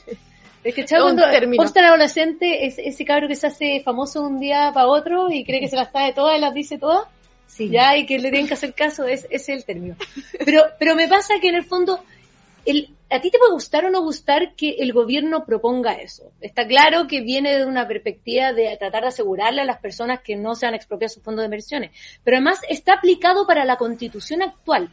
Es 0.64 0.76
que 0.76 0.86
chavo, 0.86 1.04
cuando 1.04 1.24
popstar 1.56 1.86
adolescente 1.86 2.66
es 2.66 2.78
ese 2.78 3.06
cabro 3.06 3.28
que 3.28 3.36
se 3.36 3.48
hace 3.48 3.82
famoso 3.86 4.22
un 4.22 4.40
día 4.40 4.72
para 4.74 4.88
otro 4.88 5.32
y 5.32 5.46
cree 5.46 5.62
que 5.62 5.70
se 5.70 5.78
las 5.78 5.92
sabe 5.92 6.14
todas 6.14 6.38
y 6.38 6.42
las 6.42 6.54
dice 6.54 6.78
todas. 6.78 7.08
Sí. 7.48 7.70
Ya, 7.70 7.96
y 7.96 8.06
que 8.06 8.20
le 8.20 8.30
tienen 8.30 8.48
que 8.48 8.54
hacer 8.54 8.74
caso, 8.74 9.06
es, 9.06 9.26
ese 9.30 9.36
es 9.36 9.50
el 9.50 9.66
término. 9.66 9.96
Pero, 10.46 10.64
pero 10.78 10.96
me 10.96 11.08
pasa 11.08 11.40
que 11.40 11.48
en 11.48 11.56
el 11.56 11.64
fondo, 11.64 12.04
el, 12.66 12.90
¿a 13.10 13.22
ti 13.22 13.32
te 13.32 13.38
puede 13.38 13.54
gustar 13.54 13.86
o 13.86 13.90
no 13.90 14.02
gustar 14.02 14.56
que 14.56 14.76
el 14.80 14.94
gobierno 14.94 15.46
proponga 15.46 15.94
eso? 15.94 16.32
Está 16.42 16.68
claro 16.68 17.08
que 17.08 17.22
viene 17.22 17.58
de 17.58 17.66
una 17.66 17.88
perspectiva 17.88 18.54
de 18.54 18.76
tratar 18.78 19.04
de 19.04 19.10
asegurarle 19.10 19.62
a 19.62 19.66
las 19.66 19.80
personas 19.80 20.22
que 20.22 20.36
no 20.36 20.56
se 20.56 20.66
han 20.66 20.76
expropiado 20.76 21.14
sus 21.14 21.24
fondos 21.24 21.44
de 21.44 21.48
inversiones, 21.48 21.92
pero 22.24 22.38
además 22.38 22.60
está 22.70 22.94
aplicado 22.94 23.48
para 23.48 23.66
la 23.66 23.78
constitución 23.78 24.42
actual. 24.42 24.90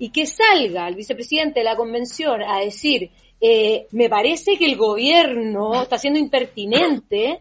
Y 0.00 0.10
que 0.10 0.26
salga 0.26 0.86
el 0.86 0.94
vicepresidente 0.94 1.58
de 1.60 1.64
la 1.64 1.74
convención 1.74 2.40
a 2.40 2.60
decir, 2.60 3.10
eh, 3.40 3.86
me 3.90 4.08
parece 4.08 4.56
que 4.56 4.66
el 4.66 4.76
gobierno 4.76 5.82
está 5.82 5.98
siendo 5.98 6.20
impertinente, 6.20 7.40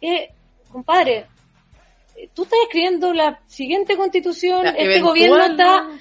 eh, 0.00 0.28
compadre, 0.70 1.26
tú 2.32 2.44
estás 2.44 2.58
escribiendo 2.64 3.12
la 3.12 3.40
siguiente 3.46 3.96
constitución, 3.96 4.64
La 4.64 4.70
este 4.70 4.84
eventual, 4.84 5.08
gobierno 5.08 5.44
está, 5.44 5.82
¿no? 5.82 5.98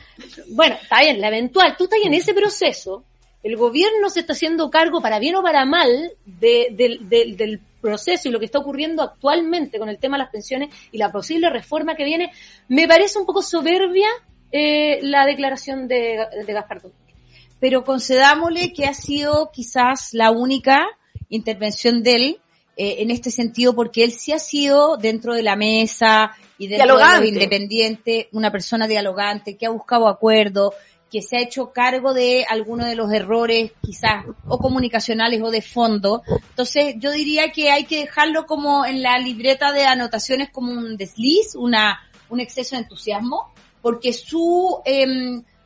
bueno, 0.50 0.76
está 0.82 1.00
bien, 1.00 1.20
la 1.20 1.30
eventual, 1.30 1.76
tú 1.76 1.86
estás 1.86 2.00
en 2.04 2.14
ese 2.14 2.34
proceso, 2.34 3.04
el 3.44 3.58
gobierno 3.58 4.10
se 4.10 4.22
está 4.22 4.34
haciendo 4.34 4.70
cargo, 4.70 5.02
para 5.02 5.20
bien 5.20 5.36
o 5.36 5.44
para 5.44 5.66
mal, 5.66 6.14
de, 6.26 6.68
de, 6.72 6.98
de, 7.02 7.36
del 7.36 7.62
proceso 7.82 8.30
y 8.30 8.32
lo 8.32 8.40
que 8.40 8.46
está 8.46 8.60
ocurriendo 8.60 9.04
actualmente 9.04 9.78
con 9.78 9.90
el 9.90 10.00
tema 10.00 10.18
de 10.18 10.24
las 10.24 10.32
pensiones 10.32 10.70
y 10.92 10.98
la 10.98 11.12
posible 11.12 11.50
reforma 11.50 11.96
que 11.96 12.06
viene, 12.06 12.32
me 12.70 12.88
parece 12.88 13.20
un 13.20 13.26
poco 13.26 13.42
soberbia 13.42 14.08
eh, 14.52 15.00
la 15.02 15.26
declaración 15.26 15.88
de, 15.88 16.26
de 16.46 16.54
Gaspar 16.54 16.82
Domínguez. 16.82 17.16
Pero 17.60 17.84
concedámosle 17.84 18.72
que 18.72 18.86
ha 18.86 18.94
sido 18.94 19.52
quizás 19.52 20.14
la 20.14 20.32
única 20.32 20.86
intervención 21.30 22.04
de 22.04 22.12
él 22.16 22.40
eh, 22.76 22.98
en 23.00 23.12
este 23.12 23.30
sentido, 23.30 23.76
porque 23.76 24.04
él 24.04 24.12
sí 24.12 24.32
ha 24.32 24.40
sido 24.40 24.98
dentro 24.98 25.34
de 25.36 25.44
la 25.44 25.56
mesa 25.56 26.32
y 26.58 26.68
dentro 26.68 26.86
Dialogante. 26.86 27.16
de 27.18 27.22
lo 27.22 27.28
independiente, 27.28 28.30
una 28.32 28.52
persona 28.52 28.88
dialogante 28.88 29.58
que 29.58 29.66
ha 29.66 29.70
buscado 29.70 30.08
acuerdos, 30.08 30.74
que 31.14 31.22
se 31.22 31.38
ha 31.38 31.42
hecho 31.42 31.72
cargo 31.72 32.12
de 32.12 32.44
algunos 32.50 32.88
de 32.88 32.96
los 32.96 33.14
errores, 33.14 33.72
quizás, 33.86 34.26
o 34.48 34.58
comunicacionales 34.58 35.44
o 35.44 35.52
de 35.52 35.62
fondo. 35.62 36.24
Entonces, 36.50 36.96
yo 36.98 37.12
diría 37.12 37.52
que 37.52 37.70
hay 37.70 37.84
que 37.84 38.00
dejarlo 38.00 38.48
como 38.48 38.84
en 38.84 39.04
la 39.04 39.20
libreta 39.20 39.72
de 39.72 39.86
anotaciones 39.86 40.50
como 40.50 40.72
un 40.72 40.98
desliz, 40.98 41.54
una, 41.54 42.00
un 42.30 42.40
exceso 42.40 42.76
de 42.76 42.82
entusiasmo, 42.82 43.54
porque 43.84 44.12
su 44.12 44.82
eh, 44.86 45.06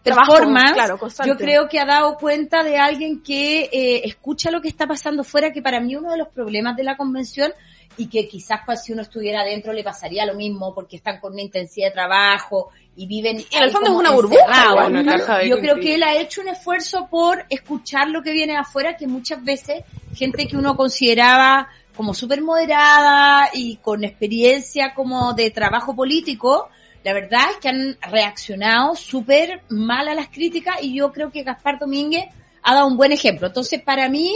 performance, 0.03 0.73
claro, 0.73 0.99
yo 1.25 1.37
creo 1.37 1.69
que 1.69 1.79
ha 1.79 1.85
dado 1.85 2.17
cuenta 2.17 2.61
de 2.63 2.75
alguien 2.75 3.23
que 3.23 3.69
eh, 3.71 4.01
escucha 4.03 4.51
lo 4.51 4.59
que 4.61 4.67
está 4.67 4.85
pasando 4.85 5.23
fuera, 5.23 5.53
que 5.53 5.61
para 5.61 5.79
mí 5.79 5.95
uno 5.95 6.11
de 6.11 6.17
los 6.17 6.27
problemas 6.27 6.75
de 6.75 6.83
la 6.83 6.97
convención 6.97 7.53
y 7.97 8.07
que 8.07 8.27
quizás 8.27 8.61
pues, 8.65 8.83
si 8.83 8.93
uno 8.93 9.01
estuviera 9.01 9.41
adentro 9.41 9.73
le 9.73 9.83
pasaría 9.83 10.25
lo 10.25 10.35
mismo 10.35 10.73
porque 10.73 10.97
están 10.97 11.19
con 11.19 11.33
una 11.33 11.41
intensidad 11.41 11.87
de 11.87 11.93
trabajo 11.93 12.69
y 12.95 13.07
viven 13.07 13.37
en 13.37 13.63
el 13.63 13.71
fondo 13.71 13.89
es 13.89 13.95
una 13.95 14.11
burbuja, 14.11 15.43
Yo 15.45 15.59
creo 15.59 15.75
que 15.79 15.95
él 15.95 16.03
ha 16.03 16.15
hecho 16.15 16.41
un 16.41 16.49
esfuerzo 16.49 17.07
por 17.09 17.45
escuchar 17.49 18.09
lo 18.09 18.21
que 18.21 18.31
viene 18.31 18.53
de 18.53 18.59
afuera, 18.59 18.95
que 18.95 19.07
muchas 19.07 19.43
veces 19.43 19.83
gente 20.15 20.47
que 20.47 20.57
uno 20.57 20.75
consideraba 20.75 21.69
como 21.95 22.13
súper 22.13 22.41
moderada 22.41 23.49
y 23.53 23.77
con 23.77 24.03
experiencia 24.03 24.93
como 24.93 25.33
de 25.33 25.49
trabajo 25.49 25.95
político, 25.95 26.69
la 27.03 27.13
verdad 27.13 27.41
es 27.51 27.57
que 27.57 27.69
han 27.69 27.97
reaccionado 28.01 28.95
súper 28.95 29.61
mal 29.69 30.07
a 30.07 30.13
las 30.13 30.27
críticas 30.27 30.75
y 30.81 30.95
yo 30.95 31.11
creo 31.11 31.31
que 31.31 31.43
Gaspar 31.43 31.79
Domínguez 31.79 32.25
ha 32.61 32.75
dado 32.75 32.87
un 32.87 32.97
buen 32.97 33.11
ejemplo. 33.11 33.47
Entonces, 33.47 33.81
para 33.81 34.09
mí, 34.09 34.33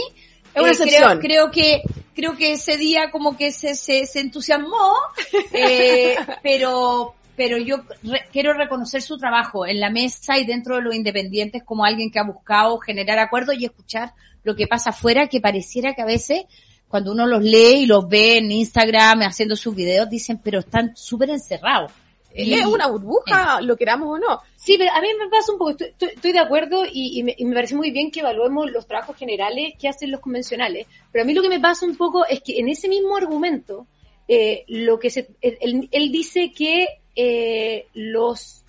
Es 0.54 0.60
una 0.62 0.70
eh, 0.72 0.74
creo, 0.76 0.86
excepción. 0.86 1.18
creo 1.20 1.50
que 1.50 1.82
creo 2.14 2.36
que 2.36 2.52
ese 2.52 2.76
día 2.76 3.10
como 3.10 3.36
que 3.36 3.52
se, 3.52 3.74
se, 3.74 4.06
se 4.06 4.20
entusiasmó, 4.20 4.94
eh, 5.52 6.16
pero 6.42 7.14
pero 7.34 7.56
yo 7.56 7.76
re- 8.02 8.26
quiero 8.30 8.52
reconocer 8.52 9.00
su 9.00 9.16
trabajo 9.16 9.66
en 9.66 9.80
la 9.80 9.88
mesa 9.90 10.38
y 10.38 10.44
dentro 10.44 10.76
de 10.76 10.82
los 10.82 10.94
independientes 10.94 11.62
como 11.64 11.84
alguien 11.84 12.10
que 12.10 12.18
ha 12.18 12.24
buscado 12.24 12.78
generar 12.78 13.18
acuerdos 13.18 13.56
y 13.58 13.64
escuchar 13.64 14.12
lo 14.44 14.54
que 14.54 14.66
pasa 14.66 14.90
afuera, 14.90 15.28
que 15.28 15.40
pareciera 15.40 15.94
que 15.94 16.02
a 16.02 16.06
veces 16.06 16.42
cuando 16.88 17.12
uno 17.12 17.26
los 17.26 17.42
lee 17.42 17.82
y 17.84 17.86
los 17.86 18.06
ve 18.06 18.36
en 18.36 18.50
Instagram 18.50 19.22
haciendo 19.22 19.56
sus 19.56 19.74
videos, 19.74 20.10
dicen, 20.10 20.38
pero 20.44 20.58
están 20.58 20.94
súper 20.94 21.30
encerrados. 21.30 21.90
Y- 22.34 22.54
Es 22.54 22.64
una 22.66 22.86
burbuja, 22.88 23.60
lo 23.60 23.76
queramos 23.76 24.08
o 24.08 24.18
no. 24.18 24.40
Sí, 24.56 24.76
pero 24.78 24.92
a 24.92 25.00
mí 25.00 25.08
me 25.18 25.28
pasa 25.28 25.52
un 25.52 25.58
poco, 25.58 25.70
estoy, 25.72 25.88
estoy- 25.88 26.10
estoy 26.14 26.32
de 26.32 26.38
acuerdo 26.38 26.84
y, 26.84 27.18
y 27.18 27.22
me, 27.22 27.34
y 27.36 27.44
me 27.44 27.54
parece 27.54 27.74
muy 27.74 27.90
bien 27.90 28.10
que 28.10 28.20
evaluemos 28.20 28.70
los 28.70 28.86
trabajos 28.86 29.16
generales 29.16 29.74
que 29.78 29.88
hacen 29.88 30.10
los 30.10 30.20
convencionales, 30.20 30.86
pero 31.10 31.22
a 31.22 31.26
mí 31.26 31.34
lo 31.34 31.42
que 31.42 31.48
me 31.48 31.60
pasa 31.60 31.84
un 31.86 31.96
poco 31.96 32.24
es 32.26 32.40
que 32.42 32.58
en 32.58 32.68
ese 32.68 32.88
mismo 32.88 33.16
argumento, 33.16 33.86
eh, 34.28 34.64
lo 34.68 34.98
que 34.98 35.10
se, 35.10 35.28
él, 35.40 35.88
él 35.90 36.12
dice 36.12 36.52
que 36.52 36.86
eh, 37.16 37.86
los 37.94 38.62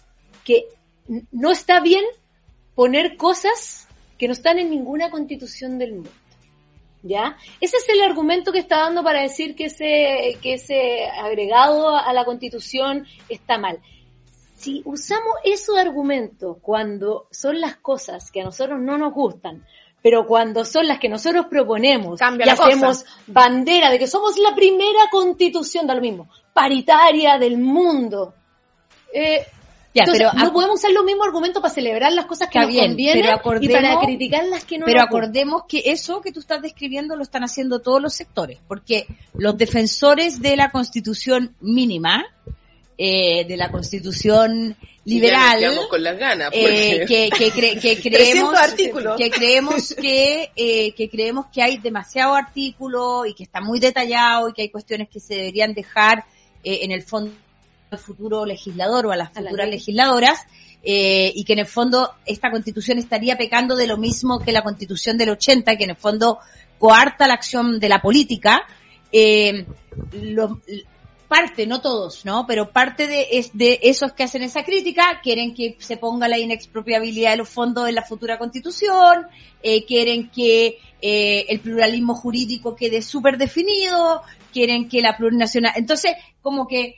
que 0.43 0.65
no 1.32 1.52
está 1.52 1.80
bien 1.80 2.04
poner 2.76 3.17
cosas 3.17 3.88
que 4.17 4.28
no 4.28 4.34
están 4.34 4.58
en 4.58 4.69
ninguna 4.69 5.10
constitución 5.12 5.78
del 5.78 5.93
mundo. 5.93 6.10
¿Ya? 7.03 7.37
Ese 7.59 7.77
es 7.77 7.89
el 7.89 8.01
argumento 8.01 8.53
que 8.53 8.59
está 8.59 8.77
dando 8.79 9.03
para 9.03 9.21
decir 9.21 9.55
que 9.55 9.65
ese, 9.65 10.39
que 10.41 10.53
ese 10.53 11.05
agregado 11.07 11.89
a 11.95 12.13
la 12.13 12.23
constitución 12.23 13.05
está 13.27 13.57
mal 13.57 13.81
si 14.63 14.81
usamos 14.85 15.33
esos 15.43 15.77
argumentos 15.77 16.55
cuando 16.61 17.27
son 17.31 17.59
las 17.59 17.75
cosas 17.75 18.31
que 18.31 18.39
a 18.39 18.45
nosotros 18.45 18.79
no 18.79 18.97
nos 18.97 19.13
gustan, 19.13 19.65
pero 20.01 20.25
cuando 20.25 20.63
son 20.63 20.87
las 20.87 20.99
que 20.99 21.09
nosotros 21.09 21.47
proponemos 21.49 22.17
Cambia 22.17 22.45
y 22.45 22.49
hacemos 22.49 23.05
bandera 23.27 23.89
de 23.89 23.99
que 23.99 24.07
somos 24.07 24.37
la 24.37 24.55
primera 24.55 25.09
constitución, 25.11 25.85
da 25.85 25.95
lo 25.95 26.01
mismo, 26.01 26.29
paritaria 26.53 27.37
del 27.37 27.57
mundo. 27.57 28.35
Eh, 29.13 29.45
Ya, 29.93 30.01
entonces, 30.01 30.27
pero 30.32 30.43
no 30.45 30.51
podemos 30.53 30.79
usar 30.79 30.91
los 30.91 31.03
mismos 31.06 31.27
argumentos 31.27 31.62
para 31.62 31.73
celebrar 31.73 32.12
las 32.13 32.25
cosas 32.25 32.49
que 32.49 32.58
nos 32.60 32.67
bien, 32.69 32.88
convienen 32.88 33.23
pero 33.43 33.62
y 33.62 33.67
para 33.69 33.99
criticar 33.99 34.43
las 34.45 34.63
que 34.65 34.77
no 34.79 34.86
Pero 34.88 34.99
nos 34.99 35.08
acordemos 35.08 35.63
que 35.67 35.84
eso 35.86 36.19
que 36.21 36.32
tú 36.32 36.39
estás 36.39 36.62
describiendo 36.63 37.15
lo 37.15 37.21
están 37.21 37.43
haciendo 37.43 37.79
todos 37.79 38.01
los 38.01 38.13
sectores, 38.13 38.58
porque 38.67 39.06
los 39.36 39.56
defensores 39.58 40.41
de 40.41 40.56
la 40.56 40.71
constitución 40.71 41.56
mínima, 41.62 42.25
eh, 42.97 43.45
de 43.45 43.56
la 43.58 43.69
constitución 43.71 44.75
ya 44.79 44.88
nos 44.88 45.06
liberal, 45.06 45.60
quedamos 45.60 45.88
con 45.88 46.03
las 46.03 46.17
ganas. 46.17 46.49
eh, 46.53 47.06
que, 47.08 47.29
que, 47.29 47.51
cre- 47.51 47.79
que 47.79 48.10
300 48.10 48.60
creemos 48.75 49.15
que 49.17 49.29
creemos 49.32 49.95
que 49.95 50.51
eh, 50.56 50.91
que 50.93 51.10
creemos 51.10 51.45
que 51.53 51.62
hay 51.62 51.77
demasiado 51.77 52.34
artículo 52.36 53.25
y 53.25 53.34
que 53.34 53.43
está 53.43 53.62
muy 53.62 53.79
detallado 53.79 54.49
y 54.49 54.53
que 54.53 54.62
hay 54.63 54.69
cuestiones 54.69 55.10
que 55.10 55.19
se 55.19 55.36
deberían 55.36 55.73
dejar 55.73 56.25
eh, 56.63 56.79
en 56.84 56.91
el 56.91 57.03
fondo 57.03 57.32
al 57.93 57.99
futuro 57.99 58.45
legislador 58.45 59.06
o 59.06 59.12
a 59.12 59.17
las 59.17 59.36
A 59.36 59.41
la 59.41 59.49
futuras 59.49 59.69
legisladoras 59.69 60.39
eh, 60.84 61.32
y 61.34 61.43
que 61.45 61.53
en 61.53 61.60
el 61.60 61.65
fondo 61.65 62.12
esta 62.25 62.51
constitución 62.51 62.97
estaría 62.97 63.38
pecando 63.38 63.75
de 63.75 63.88
lo 63.88 63.97
mismo 63.97 64.39
que 64.39 64.51
la 64.51 64.63
constitución 64.63 65.17
del 65.17 65.29
80 65.29 65.77
que 65.77 65.84
en 65.86 65.91
el 65.91 65.95
fondo 65.95 66.39
coarta 66.77 67.27
la 67.27 67.36
acción 67.36 67.79
de 67.79 67.89
la 67.89 68.01
política 68.01 68.63
eh, 69.12 69.65
parte, 71.34 71.65
no 71.65 71.82
todos, 71.82 72.25
¿no? 72.25 72.45
Pero 72.45 72.71
parte 72.71 73.08
de, 73.08 73.27
es, 73.32 73.58
de 73.58 73.79
esos 73.82 74.13
que 74.13 74.21
hacen 74.21 74.43
esa 74.43 74.63
crítica 74.63 75.19
quieren 75.23 75.56
que 75.56 75.75
se 75.79 75.97
ponga 75.97 76.27
la 76.27 76.38
inexpropiabilidad 76.38 77.32
de 77.32 77.38
los 77.38 77.49
fondos 77.49 77.89
en 77.89 77.95
la 77.95 78.03
futura 78.03 78.38
constitución, 78.38 79.25
eh, 79.63 79.84
quieren 79.86 80.29
que 80.29 80.77
eh, 81.01 81.45
el 81.49 81.60
pluralismo 81.60 82.13
jurídico 82.13 82.75
quede 82.75 83.01
súper 83.01 83.39
definido, 83.39 84.21
quieren 84.51 84.88
que 84.88 85.01
la 85.01 85.17
plurinacional... 85.17 85.73
Entonces, 85.75 86.12
como 86.43 86.67
que 86.67 86.97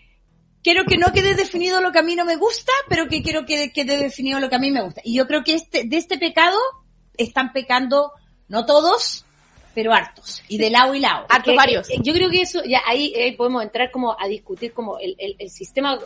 quiero 0.66 0.84
que 0.86 0.98
no 0.98 1.14
quede 1.14 1.36
definido 1.36 1.80
lo 1.80 1.92
que 1.92 2.00
a 2.00 2.02
mí 2.02 2.16
no 2.16 2.26
me 2.26 2.38
gusta, 2.38 2.72
pero 2.90 3.08
que 3.08 3.22
quiero 3.22 3.46
que 3.46 3.72
quede 3.72 3.98
definido 3.98 4.40
lo 4.40 4.50
que 4.50 4.56
a 4.56 4.60
mí 4.60 4.72
me 4.72 4.82
gusta. 4.82 5.00
Y 5.04 5.16
yo 5.16 5.28
creo 5.28 5.44
que 5.44 5.54
este, 5.54 5.84
de 5.86 5.98
este 5.98 6.18
pecado 6.18 6.58
están 7.18 7.54
pecando 7.54 8.12
no 8.48 8.66
todos, 8.66 9.26
pero 9.76 9.94
hartos. 9.94 10.42
Y 10.48 10.58
de 10.58 10.72
lado 10.72 10.96
y 10.96 11.00
lado. 11.02 11.28
Hartos 11.30 11.52
Que- 11.52 11.56
varios. 11.56 11.90
eh, 11.92 11.98
Yo 12.02 12.14
creo 12.14 12.32
que 12.32 12.42
eso, 12.42 12.64
ya 12.66 12.82
ahí 12.88 13.14
eh, 13.16 13.36
podemos 13.38 13.62
entrar 13.62 13.92
como 13.92 14.20
a 14.20 14.28
discutir 14.28 14.74
como 14.74 14.98
el, 14.98 15.16
el- 15.20 15.36
el 15.38 15.50
sistema 15.52 16.00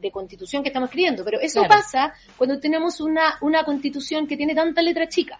de 0.00 0.10
constitución 0.10 0.62
que 0.62 0.70
estamos 0.70 0.88
escribiendo, 0.88 1.22
pero 1.24 1.38
eso 1.40 1.60
Claro. 1.60 1.74
pasa 1.82 2.14
cuando 2.38 2.58
tenemos 2.60 3.00
una, 3.02 3.36
una 3.42 3.62
constitución 3.64 4.26
que 4.26 4.38
tiene 4.38 4.54
tanta 4.54 4.80
letra 4.80 5.06
chica. 5.08 5.38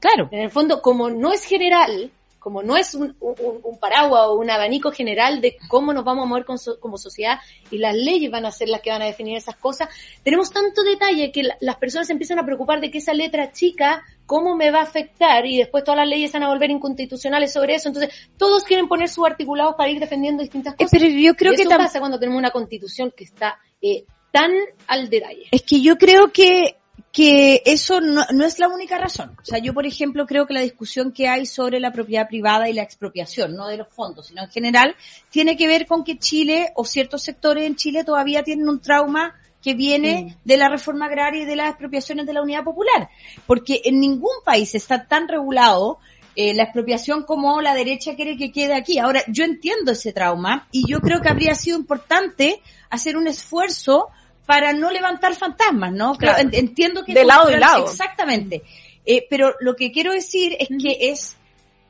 Claro. 0.00 0.28
En 0.32 0.40
el 0.40 0.50
fondo, 0.50 0.82
como 0.82 1.08
no 1.08 1.32
es 1.32 1.44
general, 1.44 2.10
como 2.42 2.62
no 2.62 2.76
es 2.76 2.94
un, 2.94 3.16
un- 3.20 3.60
un 3.62 3.78
paraguas 3.78 4.22
o 4.26 4.34
un 4.34 4.50
abanico 4.50 4.90
general 4.90 5.40
de 5.40 5.56
cómo 5.68 5.92
nos 5.92 6.04
vamos 6.04 6.24
a 6.24 6.28
mover 6.28 6.44
con 6.44 6.58
so- 6.58 6.80
como 6.80 6.98
sociedad 6.98 7.38
y 7.70 7.78
las 7.78 7.94
leyes 7.94 8.30
van 8.30 8.44
a 8.46 8.50
ser 8.52 8.68
las 8.68 8.80
que 8.80 8.90
van 8.90 9.02
a 9.02 9.06
definir 9.06 9.36
esas 9.36 9.56
cosas, 9.56 9.88
tenemos 10.24 10.50
tanto 10.50 10.82
detalle 10.82 11.30
que 11.32 11.44
la- 11.44 11.56
las 11.60 11.76
personas 11.76 12.06
se 12.08 12.12
empiezan 12.12 12.38
a 12.38 12.44
preocupar 12.44 12.80
de 12.80 12.90
que 12.90 12.98
esa 12.98 13.14
letra 13.14 13.52
chica, 13.52 14.02
cómo 14.26 14.56
me 14.56 14.70
va 14.70 14.80
a 14.80 14.84
afectar 14.84 15.46
y 15.46 15.58
después 15.58 15.84
todas 15.84 15.98
las 15.98 16.08
leyes 16.08 16.32
van 16.32 16.42
a 16.42 16.48
volver 16.48 16.70
inconstitucionales 16.70 17.52
sobre 17.52 17.74
eso. 17.74 17.88
Entonces, 17.88 18.12
todos 18.36 18.64
quieren 18.64 18.88
poner 18.88 19.08
sus 19.08 19.26
articulados 19.26 19.74
para 19.76 19.90
ir 19.90 20.00
defendiendo 20.00 20.42
distintas 20.42 20.74
Eh, 20.74 20.84
cosas. 20.84 20.90
pero 20.90 21.06
yo 21.10 21.34
creo 21.34 21.52
Y 21.52 21.56
que 21.56 21.62
eso 21.62 21.70
pasa 21.70 22.00
cuando 22.00 22.18
tenemos 22.18 22.38
una 22.38 22.50
constitución 22.50 23.12
que 23.16 23.24
está 23.24 23.58
eh, 23.80 24.04
tan 24.32 24.52
al 24.86 25.10
detalle. 25.10 25.46
Es 25.50 25.62
que 25.62 25.80
yo 25.80 25.98
creo 25.98 26.32
que, 26.32 26.76
que 27.12 27.62
eso 27.66 28.00
no, 28.00 28.24
no 28.32 28.44
es 28.44 28.58
la 28.58 28.68
única 28.68 28.96
razón. 28.96 29.36
O 29.40 29.44
sea, 29.44 29.58
yo, 29.58 29.74
por 29.74 29.86
ejemplo, 29.86 30.26
creo 30.26 30.46
que 30.46 30.54
la 30.54 30.62
discusión 30.62 31.12
que 31.12 31.28
hay 31.28 31.44
sobre 31.44 31.78
la 31.78 31.92
propiedad 31.92 32.26
privada 32.26 32.70
y 32.70 32.72
la 32.72 32.82
expropiación, 32.82 33.54
no 33.54 33.68
de 33.68 33.76
los 33.76 33.88
fondos, 33.88 34.28
sino 34.28 34.42
en 34.42 34.50
general, 34.50 34.96
tiene 35.30 35.56
que 35.56 35.66
ver 35.66 35.86
con 35.86 36.04
que 36.04 36.18
Chile 36.18 36.72
o 36.74 36.86
ciertos 36.86 37.22
sectores 37.22 37.66
en 37.66 37.76
Chile 37.76 38.04
todavía 38.04 38.42
tienen 38.42 38.68
un 38.68 38.80
trauma 38.80 39.34
que 39.62 39.74
viene 39.74 40.38
de 40.44 40.56
la 40.56 40.68
reforma 40.68 41.06
agraria 41.06 41.42
y 41.42 41.44
de 41.44 41.54
las 41.54 41.68
expropiaciones 41.68 42.26
de 42.26 42.32
la 42.32 42.42
unidad 42.42 42.64
popular. 42.64 43.10
Porque 43.46 43.82
en 43.84 44.00
ningún 44.00 44.42
país 44.44 44.74
está 44.74 45.06
tan 45.06 45.28
regulado 45.28 45.98
eh, 46.34 46.54
la 46.54 46.64
expropiación 46.64 47.24
como 47.24 47.60
la 47.60 47.74
derecha 47.74 48.16
quiere 48.16 48.38
que 48.38 48.50
quede 48.50 48.74
aquí. 48.74 48.98
Ahora, 48.98 49.22
yo 49.28 49.44
entiendo 49.44 49.92
ese 49.92 50.14
trauma 50.14 50.66
y 50.72 50.90
yo 50.90 51.00
creo 51.00 51.20
que 51.20 51.28
habría 51.28 51.54
sido 51.54 51.78
importante 51.78 52.62
hacer 52.88 53.16
un 53.18 53.26
esfuerzo 53.28 54.08
para 54.52 54.74
no 54.74 54.90
levantar 54.90 55.34
fantasmas, 55.34 55.94
¿no? 55.94 56.14
Claro. 56.14 56.46
entiendo 56.52 57.06
que 57.06 57.14
De 57.14 57.24
lado 57.24 57.50
y 57.50 57.56
lado. 57.56 57.86
Exactamente. 57.86 58.62
Eh, 59.06 59.26
pero 59.30 59.54
lo 59.60 59.76
que 59.76 59.90
quiero 59.90 60.12
decir 60.12 60.54
es 60.60 60.68
que 60.68 61.10
es 61.10 61.38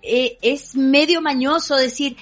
eh, 0.01 0.39
es 0.43 0.77
medio 0.77 1.21
mañoso 1.21 1.75
decir 1.75 2.17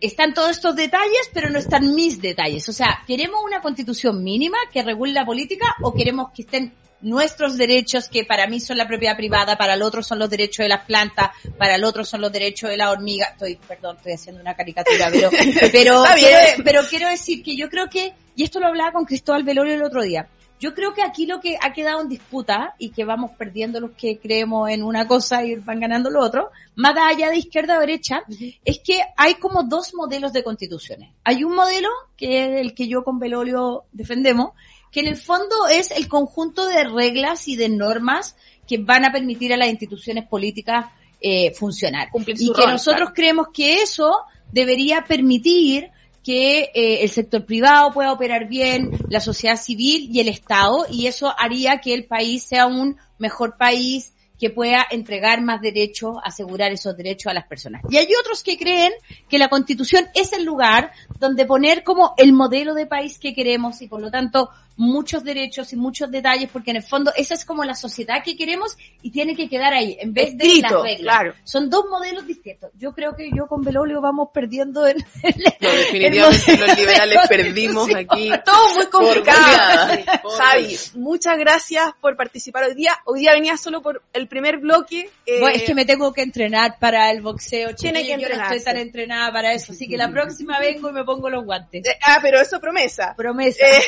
están 0.00 0.34
todos 0.34 0.50
estos 0.50 0.74
detalles, 0.74 1.30
pero 1.32 1.48
no 1.48 1.60
están 1.60 1.94
mis 1.94 2.20
detalles. 2.20 2.68
O 2.68 2.72
sea, 2.72 3.04
¿queremos 3.06 3.38
una 3.44 3.60
constitución 3.60 4.24
mínima 4.24 4.58
que 4.72 4.82
regule 4.82 5.12
la 5.12 5.24
política 5.24 5.76
o 5.80 5.94
queremos 5.94 6.32
que 6.34 6.42
estén 6.42 6.74
nuestros 7.00 7.56
derechos, 7.56 8.08
que 8.08 8.24
para 8.24 8.46
mí 8.46 8.60
son 8.60 8.76
la 8.76 8.86
propiedad 8.86 9.16
privada, 9.16 9.56
para 9.56 9.74
el 9.74 9.82
otro 9.82 10.02
son 10.02 10.18
los 10.18 10.30
derechos 10.30 10.64
de 10.64 10.68
las 10.68 10.84
plantas, 10.84 11.30
para 11.56 11.76
el 11.76 11.84
otro 11.84 12.04
son 12.04 12.20
los 12.20 12.32
derechos 12.32 12.70
de 12.70 12.76
la 12.76 12.90
hormiga? 12.90 13.26
Estoy, 13.32 13.56
perdón, 13.56 13.96
estoy 13.96 14.12
haciendo 14.12 14.40
una 14.40 14.54
caricatura, 14.54 15.08
pero, 15.12 15.30
pero, 15.72 16.04
quiero, 16.14 16.38
pero 16.64 16.82
quiero 16.88 17.08
decir 17.08 17.42
que 17.42 17.56
yo 17.56 17.68
creo 17.68 17.88
que, 17.88 18.14
y 18.34 18.44
esto 18.44 18.60
lo 18.60 18.66
hablaba 18.66 18.92
con 18.92 19.04
Cristóbal 19.04 19.44
Velorio 19.44 19.74
el 19.74 19.82
otro 19.82 20.02
día, 20.02 20.28
yo 20.60 20.74
creo 20.74 20.92
que 20.92 21.02
aquí 21.02 21.26
lo 21.26 21.40
que 21.40 21.56
ha 21.60 21.72
quedado 21.72 22.02
en 22.02 22.08
disputa 22.08 22.74
y 22.78 22.90
que 22.90 23.04
vamos 23.04 23.30
perdiendo 23.38 23.80
los 23.80 23.92
que 23.92 24.18
creemos 24.18 24.68
en 24.70 24.82
una 24.82 25.06
cosa 25.06 25.44
y 25.44 25.54
van 25.54 25.78
ganando 25.78 26.10
lo 26.10 26.20
otro, 26.20 26.50
más 26.74 26.96
allá 26.96 27.30
de 27.30 27.38
izquierda 27.38 27.76
o 27.76 27.80
derecha, 27.80 28.22
es 28.64 28.80
que 28.80 29.00
hay 29.16 29.34
como 29.34 29.62
dos 29.62 29.94
modelos 29.94 30.32
de 30.32 30.42
constituciones. 30.42 31.10
Hay 31.22 31.44
un 31.44 31.54
modelo, 31.54 31.88
que 32.16 32.44
es 32.44 32.60
el 32.60 32.74
que 32.74 32.88
yo 32.88 33.04
con 33.04 33.20
Velorio 33.20 33.84
defendemos, 33.92 34.50
que 34.90 35.00
en 35.00 35.06
el 35.06 35.16
fondo 35.16 35.66
es 35.70 35.90
el 35.90 36.08
conjunto 36.08 36.66
de 36.66 36.84
reglas 36.84 37.48
y 37.48 37.56
de 37.56 37.68
normas 37.68 38.36
que 38.66 38.78
van 38.78 39.04
a 39.04 39.12
permitir 39.12 39.52
a 39.52 39.56
las 39.56 39.68
instituciones 39.68 40.26
políticas 40.26 40.86
eh, 41.20 41.52
funcionar. 41.52 42.10
Cumplir 42.10 42.36
y 42.40 42.52
que 42.52 42.66
nosotros 42.66 43.10
claro. 43.10 43.14
creemos 43.14 43.46
que 43.52 43.82
eso 43.82 44.18
debería 44.52 45.04
permitir 45.04 45.90
que 46.22 46.70
eh, 46.74 47.02
el 47.02 47.08
sector 47.08 47.44
privado 47.44 47.92
pueda 47.92 48.12
operar 48.12 48.48
bien, 48.48 48.90
la 49.08 49.20
sociedad 49.20 49.56
civil 49.56 50.10
y 50.12 50.20
el 50.20 50.28
Estado, 50.28 50.86
y 50.90 51.06
eso 51.06 51.32
haría 51.38 51.80
que 51.80 51.94
el 51.94 52.04
país 52.04 52.42
sea 52.42 52.66
un 52.66 52.96
mejor 53.18 53.56
país, 53.56 54.12
que 54.38 54.50
pueda 54.50 54.86
entregar 54.90 55.42
más 55.42 55.60
derechos, 55.60 56.16
asegurar 56.22 56.72
esos 56.72 56.96
derechos 56.96 57.30
a 57.30 57.34
las 57.34 57.46
personas. 57.46 57.82
Y 57.90 57.96
hay 57.96 58.08
otros 58.20 58.42
que 58.42 58.56
creen 58.56 58.92
que 59.28 59.38
la 59.38 59.48
constitución 59.48 60.06
es 60.14 60.32
el 60.32 60.44
lugar 60.44 60.92
donde 61.18 61.44
poner 61.44 61.82
como 61.82 62.14
el 62.16 62.32
modelo 62.32 62.74
de 62.74 62.86
país 62.86 63.18
que 63.18 63.34
queremos 63.34 63.82
y 63.82 63.88
por 63.88 64.00
lo 64.00 64.10
tanto 64.10 64.50
muchos 64.78 65.24
derechos 65.24 65.72
y 65.72 65.76
muchos 65.76 66.10
detalles, 66.10 66.48
porque 66.50 66.70
en 66.70 66.76
el 66.78 66.82
fondo 66.82 67.12
esa 67.16 67.34
es 67.34 67.44
como 67.44 67.64
la 67.64 67.74
sociedad 67.74 68.22
que 68.24 68.36
queremos 68.36 68.76
y 69.02 69.10
tiene 69.10 69.36
que 69.36 69.48
quedar 69.48 69.74
ahí, 69.74 69.96
en 70.00 70.14
vez 70.14 70.38
de 70.38 70.46
Escrito, 70.46 70.74
las 70.74 70.82
reglas. 70.84 71.00
claro. 71.02 71.34
Son 71.44 71.68
dos 71.68 71.84
modelos 71.90 72.26
distintos. 72.26 72.70
Yo 72.78 72.92
creo 72.92 73.14
que 73.16 73.28
yo 73.36 73.46
con 73.46 73.62
Belolio 73.62 74.00
vamos 74.00 74.28
perdiendo 74.32 74.86
el, 74.86 74.96
No, 75.60 75.68
definitivamente 75.70 76.52
el 76.52 76.60
los 76.60 76.78
liberales 76.78 77.18
de 77.22 77.28
perdimos 77.28 77.94
aquí. 77.94 78.30
Todo 78.44 78.74
muy 78.74 78.86
complicado. 78.86 79.98
Javi, 80.38 80.76
muchas 80.94 81.36
gracias 81.38 81.90
por 82.00 82.16
participar 82.16 82.64
hoy 82.64 82.74
día. 82.74 82.92
Hoy 83.04 83.20
día 83.20 83.32
venía 83.32 83.56
solo 83.56 83.82
por 83.82 84.02
el 84.12 84.28
primer 84.28 84.58
bloque. 84.58 85.10
eh, 85.26 85.40
Bueno, 85.40 85.56
es 85.56 85.64
que 85.64 85.74
me 85.74 85.84
tengo 85.84 86.12
que 86.12 86.22
entrenar 86.22 86.78
para 86.78 87.10
el 87.10 87.20
boxeo. 87.20 87.74
Tiene 87.74 88.02
que 88.02 88.18
Yo 88.20 88.28
no 88.28 88.42
estoy 88.42 88.62
tan 88.62 88.76
entrenada 88.76 89.32
para 89.32 89.52
eso, 89.52 89.72
así 89.72 89.88
que 89.88 89.96
la 89.96 90.08
próxima 90.12 90.58
vengo 90.60 90.90
y 90.90 90.92
me 90.92 91.04
pongo 91.04 91.28
los 91.28 91.44
guantes. 91.44 91.84
eh, 91.86 91.98
ah, 92.06 92.18
pero 92.22 92.40
eso 92.40 92.60
promesa. 92.60 93.14
Promesa. 93.16 93.58
Eh, 93.66 93.80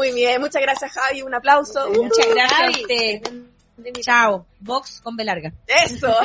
muy 0.00 0.12
bien, 0.12 0.40
muchas 0.40 0.62
gracias 0.62 0.92
Javi, 0.92 1.20
un 1.20 1.34
aplauso. 1.34 1.90
Muchas 1.90 2.26
gracias 2.30 2.52
a 2.52 2.64
Javi. 2.64 2.80
usted. 2.80 4.00
Chao. 4.00 4.46
Box 4.58 5.02
con 5.02 5.14
B 5.14 5.24
larga. 5.24 5.52
Eso. 5.66 6.16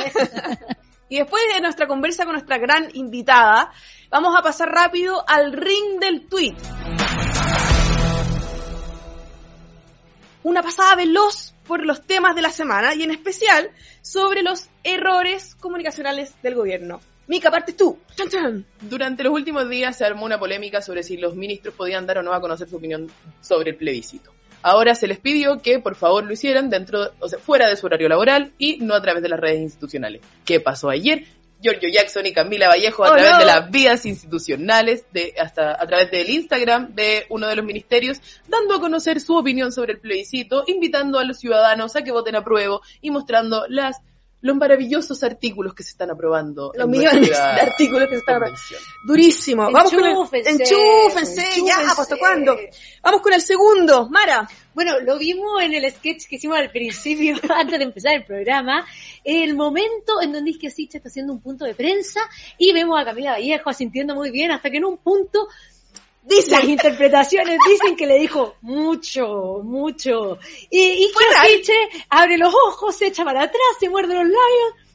y 1.10 1.18
después 1.18 1.42
de 1.52 1.60
nuestra 1.60 1.86
conversa 1.86 2.24
con 2.24 2.32
nuestra 2.32 2.56
gran 2.56 2.88
invitada, 2.94 3.70
vamos 4.08 4.34
a 4.34 4.40
pasar 4.40 4.70
rápido 4.70 5.22
al 5.28 5.52
ring 5.52 6.00
del 6.00 6.26
tweet. 6.26 6.54
Una 10.42 10.62
pasada 10.62 10.94
veloz 10.94 11.52
por 11.66 11.84
los 11.84 12.00
temas 12.00 12.34
de 12.34 12.40
la 12.40 12.50
semana 12.50 12.94
y 12.94 13.02
en 13.02 13.10
especial 13.10 13.72
sobre 14.00 14.42
los 14.42 14.70
errores 14.84 15.54
comunicacionales 15.56 16.32
del 16.40 16.54
gobierno. 16.54 17.00
Mica, 17.28 17.50
partes 17.50 17.76
tú. 17.76 17.98
Chan, 18.14 18.28
chan. 18.28 18.66
Durante 18.82 19.24
los 19.24 19.32
últimos 19.32 19.68
días 19.68 19.96
se 19.98 20.04
armó 20.04 20.24
una 20.24 20.38
polémica 20.38 20.80
sobre 20.80 21.02
si 21.02 21.16
los 21.16 21.34
ministros 21.34 21.74
podían 21.74 22.06
dar 22.06 22.18
o 22.18 22.22
no 22.22 22.32
a 22.32 22.40
conocer 22.40 22.68
su 22.68 22.76
opinión 22.76 23.10
sobre 23.40 23.70
el 23.70 23.76
plebiscito. 23.76 24.32
Ahora 24.62 24.94
se 24.94 25.06
les 25.06 25.18
pidió 25.18 25.60
que 25.60 25.78
por 25.80 25.94
favor 25.96 26.24
lo 26.24 26.32
hicieran 26.32 26.70
dentro, 26.70 27.12
o 27.20 27.28
sea, 27.28 27.38
fuera 27.38 27.68
de 27.68 27.76
su 27.76 27.86
horario 27.86 28.08
laboral 28.08 28.52
y 28.58 28.78
no 28.78 28.94
a 28.94 29.02
través 29.02 29.22
de 29.22 29.28
las 29.28 29.38
redes 29.40 29.60
institucionales. 29.60 30.22
¿Qué 30.44 30.60
pasó 30.60 30.88
ayer? 30.88 31.24
Giorgio 31.60 31.88
Jackson 31.88 32.26
y 32.26 32.32
Camila 32.32 32.68
Vallejo 32.68 33.04
a 33.04 33.08
Oh, 33.10 33.14
través 33.14 33.32
no. 33.32 33.38
de 33.38 33.44
las 33.46 33.70
vías 33.70 34.04
institucionales, 34.06 35.04
de, 35.12 35.34
hasta 35.40 35.80
a 35.80 35.86
través 35.86 36.10
del 36.10 36.28
Instagram 36.28 36.94
de 36.94 37.24
uno 37.30 37.46
de 37.48 37.56
los 37.56 37.64
ministerios, 37.64 38.20
dando 38.48 38.74
a 38.74 38.80
conocer 38.80 39.20
su 39.20 39.36
opinión 39.36 39.72
sobre 39.72 39.94
el 39.94 40.00
plebiscito, 40.00 40.64
invitando 40.66 41.18
a 41.18 41.24
los 41.24 41.38
ciudadanos 41.38 41.96
a 41.96 42.02
que 42.04 42.12
voten 42.12 42.36
a 42.36 42.44
prueba 42.44 42.80
y 43.00 43.10
mostrando 43.10 43.64
las 43.68 43.96
los 44.40 44.56
maravillosos 44.56 45.22
artículos 45.22 45.74
que 45.74 45.82
se 45.82 45.90
están 45.90 46.10
aprobando. 46.10 46.72
Los 46.74 46.88
millones 46.88 47.30
de 47.30 47.36
artículos 47.36 48.08
que 48.08 48.14
se 48.14 48.20
están 48.20 48.40
convención. 48.40 48.80
Durísimo. 49.06 49.70
Vamos 49.70 49.92
con 49.92 50.04
el... 50.04 50.10
Enchúfense, 50.10 50.50
Enchúfense, 50.50 51.42
ya, 51.66 51.80
enchúfense. 51.80 52.02
¿hasta 52.02 52.16
cuándo? 52.16 52.56
Vamos 53.02 53.22
con 53.22 53.32
el 53.32 53.40
segundo. 53.40 54.08
Mara. 54.08 54.48
Bueno, 54.74 55.00
lo 55.00 55.16
vimos 55.18 55.62
en 55.62 55.72
el 55.72 55.90
sketch 55.90 56.26
que 56.28 56.36
hicimos 56.36 56.58
al 56.58 56.70
principio, 56.70 57.34
antes 57.48 57.78
de 57.78 57.84
empezar 57.84 58.14
el 58.14 58.24
programa, 58.24 58.86
el 59.24 59.56
momento 59.56 60.20
en 60.20 60.32
donde 60.32 60.50
Isquia 60.50 60.68
Sicha 60.68 60.98
está 60.98 61.08
haciendo 61.08 61.32
un 61.32 61.40
punto 61.40 61.64
de 61.64 61.74
prensa 61.74 62.20
y 62.58 62.74
vemos 62.74 63.00
a 63.00 63.04
Camila 63.06 63.32
Vallejo 63.32 63.70
asintiendo 63.70 64.14
muy 64.14 64.30
bien 64.30 64.50
hasta 64.50 64.68
que 64.68 64.76
en 64.76 64.84
un 64.84 64.98
punto 64.98 65.48
Dice. 66.26 66.50
las 66.50 66.64
interpretaciones 66.64 67.58
dicen 67.66 67.96
que 67.96 68.06
le 68.06 68.18
dijo 68.18 68.56
mucho, 68.62 69.60
mucho. 69.62 70.38
Y 70.70 71.08
real. 71.30 71.46
Siche 71.46 71.74
abre 72.10 72.36
los 72.36 72.52
ojos, 72.52 72.96
se 72.96 73.06
echa 73.06 73.24
para 73.24 73.42
atrás, 73.44 73.62
se 73.78 73.88
muerde 73.88 74.14
los 74.14 74.24
labios 74.24 74.85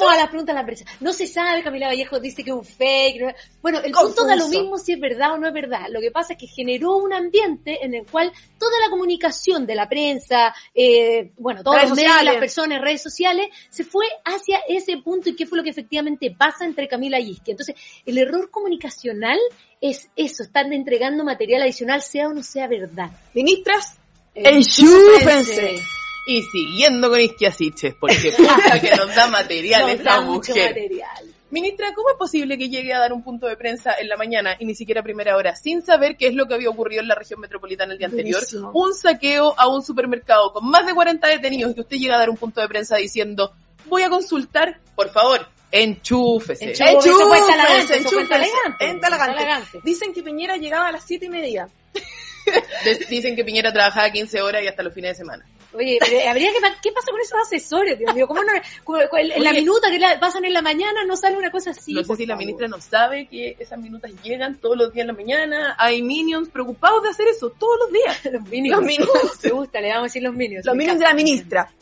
vamos 0.00 0.12
a 0.14 0.16
las 0.16 0.28
preguntas 0.28 0.54
de 0.54 0.60
la 0.60 0.66
prensa. 0.66 0.84
No 1.00 1.12
se 1.12 1.26
sabe, 1.26 1.62
Camila 1.62 1.86
Vallejo 1.88 2.20
dice 2.20 2.42
que 2.44 2.50
es 2.50 2.56
un 2.56 2.64
fake. 2.64 3.20
no- 3.20 3.32
Bueno, 3.62 3.78
el 3.80 3.92
Confuso. 3.92 4.14
punto 4.16 4.26
da 4.26 4.36
lo 4.36 4.48
mismo 4.48 4.78
si 4.78 4.92
es 4.92 5.00
verdad 5.00 5.34
o 5.34 5.38
no 5.38 5.48
es 5.48 5.54
verdad. 5.54 5.86
Lo 5.90 6.00
que 6.00 6.10
pasa 6.10 6.32
es 6.34 6.38
que 6.38 6.46
generó 6.46 6.96
un 6.96 7.12
ambiente 7.12 7.84
en 7.84 7.94
el 7.94 8.06
cual 8.06 8.32
toda 8.58 8.78
la 8.80 8.90
comunicación 8.90 9.66
de 9.66 9.74
la 9.74 9.88
prensa, 9.88 10.54
eh, 10.74 11.32
bueno, 11.38 11.62
todos 11.62 11.76
Redes 11.76 11.88
los 11.90 11.96
medios, 11.96 12.12
sociales. 12.12 12.32
las 12.34 12.40
personas, 12.40 12.80
redes 12.80 13.02
sociales, 13.02 13.48
se 13.70 13.84
fue 13.84 14.06
hacia 14.24 14.58
ese 14.68 14.96
punto 14.98 15.28
y 15.30 15.36
qué 15.36 15.46
fue 15.46 15.58
lo 15.58 15.64
que 15.64 15.70
efectivamente 15.70 16.34
pasa 16.36 16.64
entre 16.64 16.88
Camila 16.88 17.20
y 17.20 17.30
Isquia. 17.30 17.52
Entonces, 17.52 17.76
el 18.06 18.18
error 18.18 18.50
comunicacional 18.50 19.38
es 19.80 20.08
eso, 20.16 20.42
están 20.44 20.72
entregando 20.72 21.24
material 21.24 21.62
adicional, 21.62 22.02
sea 22.02 22.28
o 22.28 22.32
no 22.32 22.42
sea 22.42 22.66
verdad. 22.68 23.10
Ministras, 23.34 23.96
Eh, 24.34 24.42
enchúfense. 24.48 25.82
Y 26.26 26.42
siguiendo 26.42 27.10
con 27.10 27.20
Isquiasiches, 27.20 27.94
porque 27.94 28.32
puta 28.36 28.80
que 28.80 28.94
nos 28.96 29.14
da 29.14 29.26
material 29.26 29.82
Nos 29.82 29.90
esta 29.92 30.10
da 30.16 30.20
mucho 30.20 30.52
mujer. 30.52 30.70
material. 30.70 31.26
Ministra, 31.50 31.92
¿cómo 31.94 32.08
es 32.10 32.16
posible 32.16 32.56
que 32.56 32.70
llegue 32.70 32.94
a 32.94 32.98
dar 32.98 33.12
un 33.12 33.22
punto 33.22 33.46
de 33.46 33.56
prensa 33.58 33.92
en 34.00 34.08
la 34.08 34.16
mañana 34.16 34.56
y 34.58 34.64
ni 34.64 34.74
siquiera 34.74 35.00
a 35.02 35.04
primera 35.04 35.36
hora, 35.36 35.54
sin 35.54 35.82
saber 35.82 36.16
qué 36.16 36.28
es 36.28 36.34
lo 36.34 36.46
que 36.46 36.54
había 36.54 36.70
ocurrido 36.70 37.02
en 37.02 37.08
la 37.08 37.14
región 37.14 37.40
metropolitana 37.40 37.92
el 37.92 37.98
día 37.98 38.06
anterior? 38.06 38.40
Un 38.72 38.94
saqueo 38.94 39.52
a 39.58 39.68
un 39.68 39.82
supermercado 39.82 40.52
con 40.54 40.66
más 40.70 40.86
de 40.86 40.94
40 40.94 41.28
detenidos 41.28 41.76
y 41.76 41.80
usted 41.80 41.96
llega 41.98 42.14
a 42.14 42.18
dar 42.20 42.30
un 42.30 42.38
punto 42.38 42.62
de 42.62 42.68
prensa 42.68 42.96
diciendo, 42.96 43.52
voy 43.84 44.00
a 44.02 44.08
consultar, 44.08 44.80
por 44.94 45.10
favor, 45.10 45.46
enchúfese. 45.70 46.72
Enchú- 46.72 46.98
eso 47.00 47.28
fue 47.28 47.38
talagante, 47.40 47.96
eso 47.96 48.08
fue 48.10 48.22
enchúfense, 48.22 48.28
talagante, 48.28 48.84
en 48.86 49.00
talagante. 49.00 49.34
talagante. 49.36 49.80
Dicen 49.84 50.14
que 50.14 50.22
Piñera 50.22 50.56
llegaba 50.56 50.88
a 50.88 50.92
las 50.92 51.04
siete 51.04 51.26
y 51.26 51.28
media. 51.28 51.68
Dicen 53.10 53.36
que 53.36 53.44
Piñera 53.44 53.72
trabajaba 53.72 54.10
15 54.10 54.40
horas 54.40 54.62
y 54.62 54.68
hasta 54.68 54.82
los 54.82 54.92
fines 54.94 55.10
de 55.12 55.14
semana. 55.16 55.44
Oye, 55.74 55.98
habría 56.28 56.52
que 56.52 56.58
¿qué 56.82 56.92
pasa 56.92 57.10
con 57.10 57.20
esos 57.20 57.38
asesores, 57.40 57.98
Dios 57.98 58.14
mío? 58.14 58.26
¿Cómo 58.26 58.42
no, 58.42 58.52
en 58.52 59.44
la 59.44 59.52
minuta 59.52 59.90
que 59.90 59.98
la- 59.98 60.20
pasan 60.20 60.44
en 60.44 60.52
la 60.52 60.60
mañana 60.62 61.04
no 61.06 61.16
sale 61.16 61.36
una 61.36 61.50
cosa 61.50 61.70
así? 61.70 61.94
no 61.94 62.04
sé 62.04 62.16
si 62.16 62.26
la 62.26 62.36
ministra 62.36 62.68
no 62.68 62.80
sabe 62.80 63.26
que 63.26 63.56
esas 63.58 63.78
minutas 63.78 64.10
llegan 64.22 64.56
todos 64.56 64.76
los 64.76 64.92
días 64.92 65.04
en 65.04 65.08
la 65.08 65.12
mañana. 65.14 65.74
Hay 65.78 66.02
minions 66.02 66.50
preocupados 66.50 67.02
de 67.02 67.08
hacer 67.08 67.28
eso 67.28 67.50
todos 67.50 67.78
los 67.80 67.92
días. 67.92 68.24
Los 68.32 68.42
minions. 68.44 68.76
Los 68.76 68.86
minions. 68.86 69.10
Me 69.44 69.50
gusta, 69.50 69.80
le 69.80 69.88
vamos 69.88 70.02
a 70.02 70.04
decir 70.08 70.22
los 70.22 70.34
minions. 70.34 70.64
Los 70.66 70.76
minions 70.76 70.98
de 70.98 71.04
la 71.06 71.14
ministra. 71.14 71.72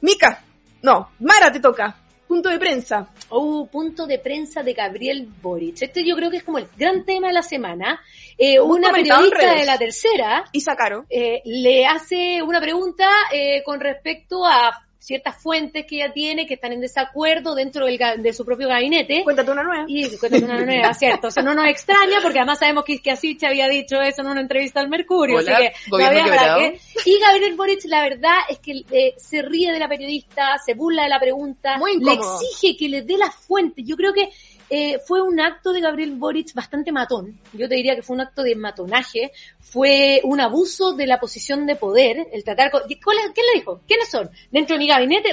Mica, 0.00 0.44
no, 0.82 1.10
Mara 1.18 1.52
te 1.52 1.60
toca. 1.60 1.96
Punto 2.28 2.50
de 2.50 2.58
prensa. 2.58 3.08
Oh, 3.30 3.66
punto 3.66 4.06
de 4.06 4.18
prensa 4.18 4.62
de 4.62 4.74
Gabriel 4.74 5.26
Boric. 5.40 5.80
Este 5.80 6.06
yo 6.06 6.14
creo 6.14 6.30
que 6.30 6.36
es 6.36 6.42
como 6.44 6.58
el 6.58 6.68
gran 6.76 7.04
tema 7.06 7.28
de 7.28 7.32
la 7.32 7.42
semana. 7.42 8.00
Eh, 8.36 8.60
una 8.60 8.92
periodista 8.92 9.54
de 9.54 9.64
la 9.64 9.78
tercera 9.78 10.44
Y 10.52 10.62
Caro. 10.62 11.06
eh, 11.08 11.40
le 11.46 11.86
hace 11.86 12.42
una 12.42 12.60
pregunta 12.60 13.08
eh, 13.32 13.62
con 13.64 13.80
respecto 13.80 14.44
a 14.44 14.84
ciertas 15.08 15.42
fuentes 15.42 15.86
que 15.86 15.96
ella 15.96 16.12
tiene 16.12 16.46
que 16.46 16.54
están 16.54 16.70
en 16.72 16.82
desacuerdo 16.82 17.54
dentro 17.54 17.86
del 17.86 17.98
de 18.18 18.32
su 18.34 18.44
propio 18.44 18.68
gabinete. 18.68 19.22
Cuéntate 19.24 19.50
una 19.50 19.62
nueva. 19.62 19.84
Y 19.88 20.06
cuéntame 20.18 20.44
una 20.44 20.60
nueva, 20.60 20.92
cierto. 20.92 21.28
Eso 21.28 21.40
no 21.40 21.54
nos 21.54 21.66
extraña 21.66 22.18
porque 22.22 22.38
además 22.38 22.58
sabemos 22.58 22.84
que 22.84 22.92
Isquiasiche 22.92 23.46
había 23.46 23.68
dicho 23.68 24.02
eso 24.02 24.20
en 24.20 24.28
una 24.28 24.42
entrevista 24.42 24.80
al 24.80 24.90
Mercurio. 24.90 25.38
Hola, 25.38 25.56
así 25.56 25.62
que 25.62 25.72
no 25.90 26.04
había 26.04 26.26
para 26.26 26.58
qué. 26.58 26.80
Y 27.06 27.18
Gabriel 27.20 27.56
Boric, 27.56 27.86
la 27.86 28.02
verdad 28.02 28.36
es 28.50 28.58
que 28.58 28.82
eh, 28.90 29.14
se 29.16 29.40
ríe 29.40 29.72
de 29.72 29.78
la 29.78 29.88
periodista, 29.88 30.58
se 30.58 30.74
burla 30.74 31.04
de 31.04 31.08
la 31.08 31.18
pregunta, 31.18 31.78
Muy 31.78 31.98
le 31.98 32.12
exige 32.12 32.76
que 32.76 32.90
le 32.90 33.00
dé 33.00 33.16
la 33.16 33.30
fuente. 33.30 33.82
Yo 33.84 33.96
creo 33.96 34.12
que 34.12 34.28
eh, 34.70 34.98
fue 35.06 35.22
un 35.22 35.40
acto 35.40 35.72
de 35.72 35.80
Gabriel 35.80 36.14
Boric 36.16 36.52
bastante 36.54 36.92
matón. 36.92 37.38
Yo 37.52 37.68
te 37.68 37.74
diría 37.76 37.94
que 37.96 38.02
fue 38.02 38.16
un 38.16 38.22
acto 38.22 38.42
de 38.42 38.54
matonaje, 38.54 39.32
fue 39.60 40.20
un 40.24 40.40
abuso 40.40 40.92
de 40.94 41.06
la 41.06 41.18
posición 41.20 41.66
de 41.66 41.76
poder, 41.76 42.28
el 42.32 42.44
tratar 42.44 42.70
con... 42.70 42.82
¿cuál 43.04 43.18
es- 43.18 43.30
¿Quién 43.34 43.46
le 43.52 43.60
dijo? 43.60 43.80
¿Quiénes 43.86 44.10
son? 44.10 44.30
Dentro 44.50 44.74
de 44.74 44.78
mi 44.80 44.88
gabinete. 44.88 45.30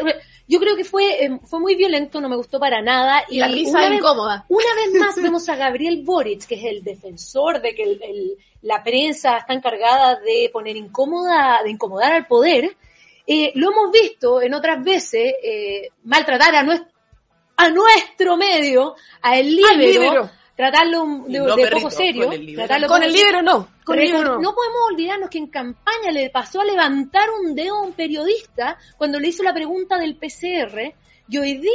Yo 0.47 0.59
creo 0.59 0.75
que 0.75 0.83
fue, 0.83 1.25
eh, 1.25 1.39
fue 1.43 1.59
muy 1.59 1.75
violento, 1.75 2.21
no 2.21 2.29
me 2.29 2.35
gustó 2.35 2.59
para 2.59 2.81
nada. 2.81 3.23
Y 3.29 3.39
la 3.39 3.47
una 3.47 3.55
risa 3.55 3.79
vez- 3.89 3.99
incómoda. 3.99 4.45
una 4.49 4.75
vez 4.75 4.93
más 4.99 5.15
vemos 5.21 5.49
a 5.49 5.55
Gabriel 5.55 6.03
Boric, 6.03 6.45
que 6.45 6.55
es 6.55 6.63
el 6.65 6.83
defensor 6.83 7.61
de 7.61 7.73
que 7.75 7.83
el- 7.83 8.03
el- 8.03 8.37
la 8.61 8.83
prensa 8.83 9.37
está 9.37 9.53
encargada 9.53 10.19
de 10.19 10.49
poner 10.51 10.75
incómoda, 10.75 11.59
de 11.63 11.71
incomodar 11.71 12.13
al 12.13 12.25
poder. 12.27 12.75
Eh, 13.27 13.51
lo 13.55 13.71
hemos 13.71 13.91
visto 13.91 14.39
en 14.41 14.53
otras 14.53 14.83
veces 14.83 15.33
eh, 15.43 15.89
maltratar 16.03 16.53
a 16.55 16.63
nuestro, 16.63 16.89
a 17.57 17.69
nuestro 17.69 18.37
medio, 18.37 18.95
a 19.21 19.37
el 19.37 19.55
libero, 19.55 20.29
tratarlo 20.55 21.05
de, 21.27 21.39
no, 21.39 21.55
de 21.55 21.63
perrito, 21.63 21.77
poco 21.77 21.89
serio. 21.91 22.25
con 22.25 22.33
el 22.33 22.45
líbero. 22.45 22.67
tratarlo 22.67 22.87
Con 22.87 23.03
el 23.03 23.13
libro 23.13 23.41
no. 23.41 23.67
Con 23.83 23.99
el 23.99 24.05
libro 24.05 24.23
no. 24.23 24.39
no 24.39 24.53
podemos 24.55 24.77
olvidarnos 24.91 25.29
que 25.29 25.37
en 25.37 25.47
campaña 25.47 26.11
le 26.11 26.29
pasó 26.29 26.61
a 26.61 26.65
levantar 26.65 27.29
un 27.31 27.55
dedo 27.55 27.75
a 27.77 27.81
un 27.81 27.93
periodista 27.93 28.77
cuando 28.97 29.19
le 29.19 29.27
hizo 29.29 29.43
la 29.43 29.53
pregunta 29.53 29.97
del 29.97 30.15
PCR 30.15 30.93
y 31.29 31.37
hoy 31.37 31.57
día 31.57 31.71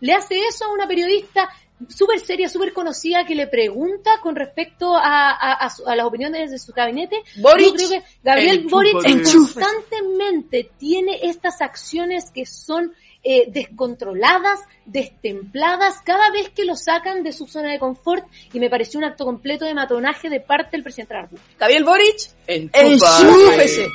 le 0.00 0.12
hace 0.14 0.40
eso 0.46 0.64
a 0.66 0.72
una 0.72 0.86
periodista 0.88 1.48
súper 1.88 2.20
seria, 2.20 2.48
súper 2.48 2.72
conocida, 2.72 3.24
que 3.24 3.34
le 3.34 3.48
pregunta 3.48 4.20
con 4.22 4.36
respecto 4.36 4.94
a, 4.94 5.30
a- 5.30 5.52
a 5.54 5.68
su- 5.70 5.84
a 5.86 5.96
las 5.96 6.06
opiniones 6.06 6.50
de 6.52 6.58
su 6.60 6.72
gabinete. 6.72 7.22
Boric. 7.40 7.66
Yo 7.66 7.74
creo 7.74 7.88
que 7.88 8.02
Gabriel. 8.22 8.66
Boric 8.68 8.94
constantemente 9.32 10.70
tiene 10.78 11.18
estas 11.22 11.60
acciones 11.60 12.30
que 12.30 12.46
son 12.46 12.94
eh, 13.24 13.44
descontroladas, 13.48 14.60
destempladas, 14.84 16.00
cada 16.04 16.30
vez 16.30 16.50
que 16.50 16.64
lo 16.64 16.74
sacan 16.74 17.22
de 17.22 17.32
su 17.32 17.46
zona 17.46 17.70
de 17.70 17.78
confort 17.78 18.24
y 18.52 18.58
me 18.58 18.68
pareció 18.68 18.98
un 18.98 19.04
acto 19.04 19.24
completo 19.24 19.64
de 19.64 19.74
matonaje 19.74 20.28
de 20.28 20.40
parte 20.40 20.72
del 20.72 20.82
presidente 20.82 21.14
de 21.14 21.20
la 21.20 21.22
República. 21.22 21.48
Gabriel 21.58 21.84
Boric, 21.84 22.30
enchúfese. 22.46 23.88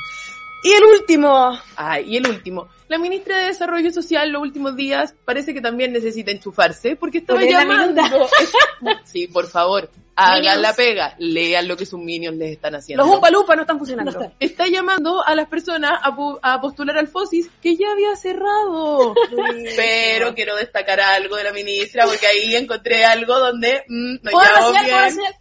Y 0.62 0.72
el 0.72 0.84
último, 0.84 1.58
Ay, 1.76 2.14
y 2.14 2.16
el 2.16 2.26
último. 2.28 2.68
La 2.88 2.98
ministra 2.98 3.38
de 3.38 3.46
Desarrollo 3.46 3.90
Social 3.92 4.30
los 4.30 4.42
últimos 4.42 4.74
días 4.74 5.14
parece 5.24 5.54
que 5.54 5.60
también 5.60 5.92
necesita 5.92 6.30
enchufarse 6.30 6.96
porque 6.96 7.18
estaba 7.18 7.42
llamando. 7.44 8.02
sí, 9.04 9.28
por 9.28 9.46
favor, 9.46 9.90
hagan 10.16 10.40
Minions. 10.40 10.60
la 10.62 10.72
pega, 10.74 11.14
lean 11.18 11.68
lo 11.68 11.76
que 11.76 11.86
sus 11.86 12.00
minions 12.00 12.36
les 12.38 12.52
están 12.52 12.74
haciendo. 12.74 13.04
los 13.04 13.14
Umpa 13.14 13.30
Lupa 13.30 13.54
no 13.54 13.62
están 13.62 13.78
funcionando. 13.78 14.32
Está 14.40 14.66
llamando 14.66 15.24
a 15.24 15.34
las 15.34 15.48
personas 15.48 15.92
a, 16.02 16.60
postular 16.60 16.98
al 16.98 17.08
FOSIS 17.08 17.50
que 17.62 17.76
ya 17.76 17.92
había 17.92 18.16
cerrado. 18.16 19.14
Pero 19.76 20.34
quiero 20.34 20.56
destacar 20.56 21.00
algo 21.00 21.36
de 21.36 21.44
la 21.44 21.52
ministra 21.52 22.04
porque 22.06 22.26
ahí 22.26 22.56
encontré 22.56 23.04
algo 23.04 23.38
donde 23.38 23.84
mm, 23.86 24.14
no 24.22 24.30
¿Puedo 24.30 24.44
llevamos 24.44 24.76
hacer? 24.76 24.82
¿Puedo 24.82 24.84
bien. 24.84 24.94
hacer? 24.96 25.34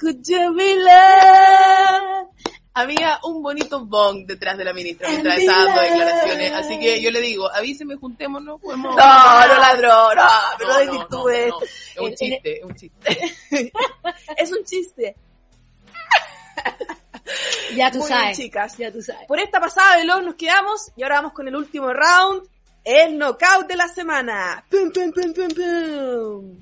Could 0.00 0.22
you 0.26 0.54
be 0.54 0.76
loved? 0.76 2.34
Había 2.76 3.20
un 3.22 3.40
bonito 3.40 3.84
bong 3.86 4.26
detrás 4.26 4.58
de 4.58 4.64
la 4.64 4.72
ministra 4.72 5.08
mientras 5.08 5.38
estaba 5.38 5.64
dando 5.66 5.80
declaraciones. 5.82 6.52
Así 6.54 6.78
que 6.80 7.00
yo 7.00 7.10
le 7.12 7.20
digo, 7.20 7.48
avíseme, 7.54 7.94
juntémonos, 7.96 8.60
podemos... 8.60 8.96
No, 8.96 9.46
no 9.46 9.54
ladrón, 9.60 10.16
no, 10.16 10.24
pero 10.58 10.70
No, 10.70 10.84
no, 10.84 10.92
virtudes. 10.92 11.48
no, 11.50 11.60
no. 11.60 11.64
Es 11.66 11.98
un 12.00 12.06
En- 12.08 12.14
chiste, 12.16 12.58
es 12.58 12.64
un 12.64 12.74
chiste. 12.74 13.32
Es 14.36 14.52
un 14.52 14.64
chiste. 14.64 15.16
Ya 17.76 17.90
tú 17.90 17.98
Muy 17.98 18.08
bien, 18.08 18.20
sabes. 18.20 18.36
chicas. 18.36 18.76
Ya 18.76 18.92
tú 18.92 19.00
sabes. 19.02 19.26
Por 19.26 19.38
esta 19.40 19.58
pasada 19.60 19.96
de 19.96 20.04
nos 20.04 20.34
quedamos 20.34 20.92
y 20.96 21.02
ahora 21.02 21.16
vamos 21.16 21.32
con 21.32 21.48
el 21.48 21.56
último 21.56 21.92
round, 21.92 22.46
el 22.84 23.16
knockout 23.18 23.66
de 23.66 23.76
la 23.76 23.88
semana. 23.88 24.64
Pum, 24.70 24.90
pum, 24.92 25.10
pum, 25.12 25.32
pum, 25.32 25.48
pum. 25.48 26.58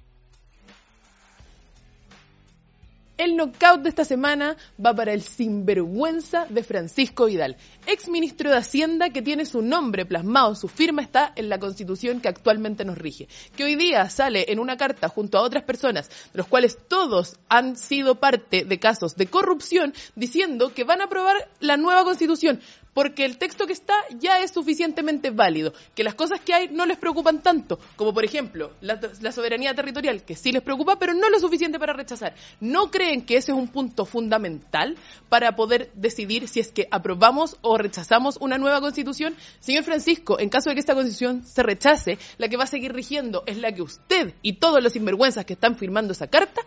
El 3.23 3.37
knockout 3.37 3.83
de 3.83 3.89
esta 3.89 4.05
semana 4.05 4.57
va 4.85 4.97
para 4.97 5.13
el 5.13 5.23
sinvergüenza 5.23 6.45
de 6.49 6.65
Francisco 6.65 7.27
Vidal, 7.27 7.57
ex 7.87 8.09
ministro 8.09 8.51
de 8.51 8.57
Hacienda 8.57 9.11
que 9.11 9.23
tiene 9.23 9.47
su 9.47 9.63
nombre 9.63 10.05
plasmado, 10.05 10.57
su 10.57 10.67
firma 10.67 11.03
está 11.03 11.33
en 11.37 11.49
la 11.49 11.61
constitución 11.61 12.21
que 12.21 12.27
actualmente 12.27 12.85
nos 12.85 12.99
rige, 12.99 13.29
que 13.55 13.63
hoy 13.63 13.77
día 13.77 14.11
sale 14.11 14.47
en 14.49 14.59
una 14.59 14.77
carta 14.77 15.09
junto 15.09 15.39
a 15.39 15.43
otras 15.43 15.63
personas, 15.63 16.09
de 16.09 16.39
los 16.39 16.49
cuales 16.49 16.77
todos 16.89 17.39
han 17.49 17.77
sido 17.77 18.17
parte 18.17 18.65
de 18.65 18.81
casos 18.81 19.15
de 19.15 19.29
corrupción, 19.29 19.95
diciendo 20.17 20.75
que 20.75 20.83
van 20.83 21.01
a 21.01 21.05
aprobar 21.05 21.49
la 21.61 21.77
nueva 21.77 22.03
constitución, 22.03 22.59
porque 22.95 23.25
el 23.25 23.39
texto 23.39 23.67
que 23.67 23.73
está 23.73 23.95
ya 24.19 24.41
es 24.41 24.51
suficientemente 24.53 25.31
válido, 25.31 25.73
que 25.95 26.05
las 26.05 26.15
cosas 26.15 26.41
que 26.41 26.55
hay 26.55 26.69
no 26.69 26.87
les 26.87 26.99
preocupan 26.99 27.43
tanto, 27.43 27.79
como 27.97 28.13
por 28.13 28.25
ejemplo 28.25 28.73
la, 28.81 29.01
soberanía 29.33 29.75
territorial, 29.75 30.25
que 30.25 30.37
sí 30.37 30.53
les 30.53 30.63
preocupa, 30.63 30.99
pero 30.99 31.15
no 31.15 31.31
lo 31.31 31.39
suficiente 31.39 31.79
para 31.79 31.93
rechazar. 31.93 32.35
¿No 32.61 32.91
que 33.21 33.37
ese 33.37 33.53
es 33.53 33.59
un 33.59 33.69
punto 33.69 34.07
fundamental 34.07 34.97
para 35.29 35.55
poder 35.55 35.93
decidir 35.95 36.49
si 36.49 36.61
es 36.61 36.73
que 36.73 36.89
aprobamos 36.91 37.59
o 37.61 37.77
rechazamos 37.77 38.39
una 38.41 38.59
nueva 38.59 38.81
constitución? 38.81 39.35
Señor 39.61 39.85
Francisco, 39.85 40.41
en 40.41 40.49
caso 40.49 40.71
de 40.71 40.75
que 40.75 40.81
esta 40.81 40.95
constitución 40.95 41.45
se 41.45 41.63
rechace, 41.63 42.19
la 42.39 42.49
que 42.49 42.57
va 42.57 42.65
a 42.65 42.69
seguir 42.69 42.93
rigiendo 42.93 43.45
es 43.47 43.59
la 43.59 43.73
que 43.73 43.83
usted 43.83 44.35
y 44.43 44.55
todos 44.55 44.83
los 44.83 44.95
sinvergüenzas 44.95 45.45
que 45.45 45.53
están 45.53 45.77
firmando 45.77 46.13
esa 46.13 46.27
carta 46.27 46.63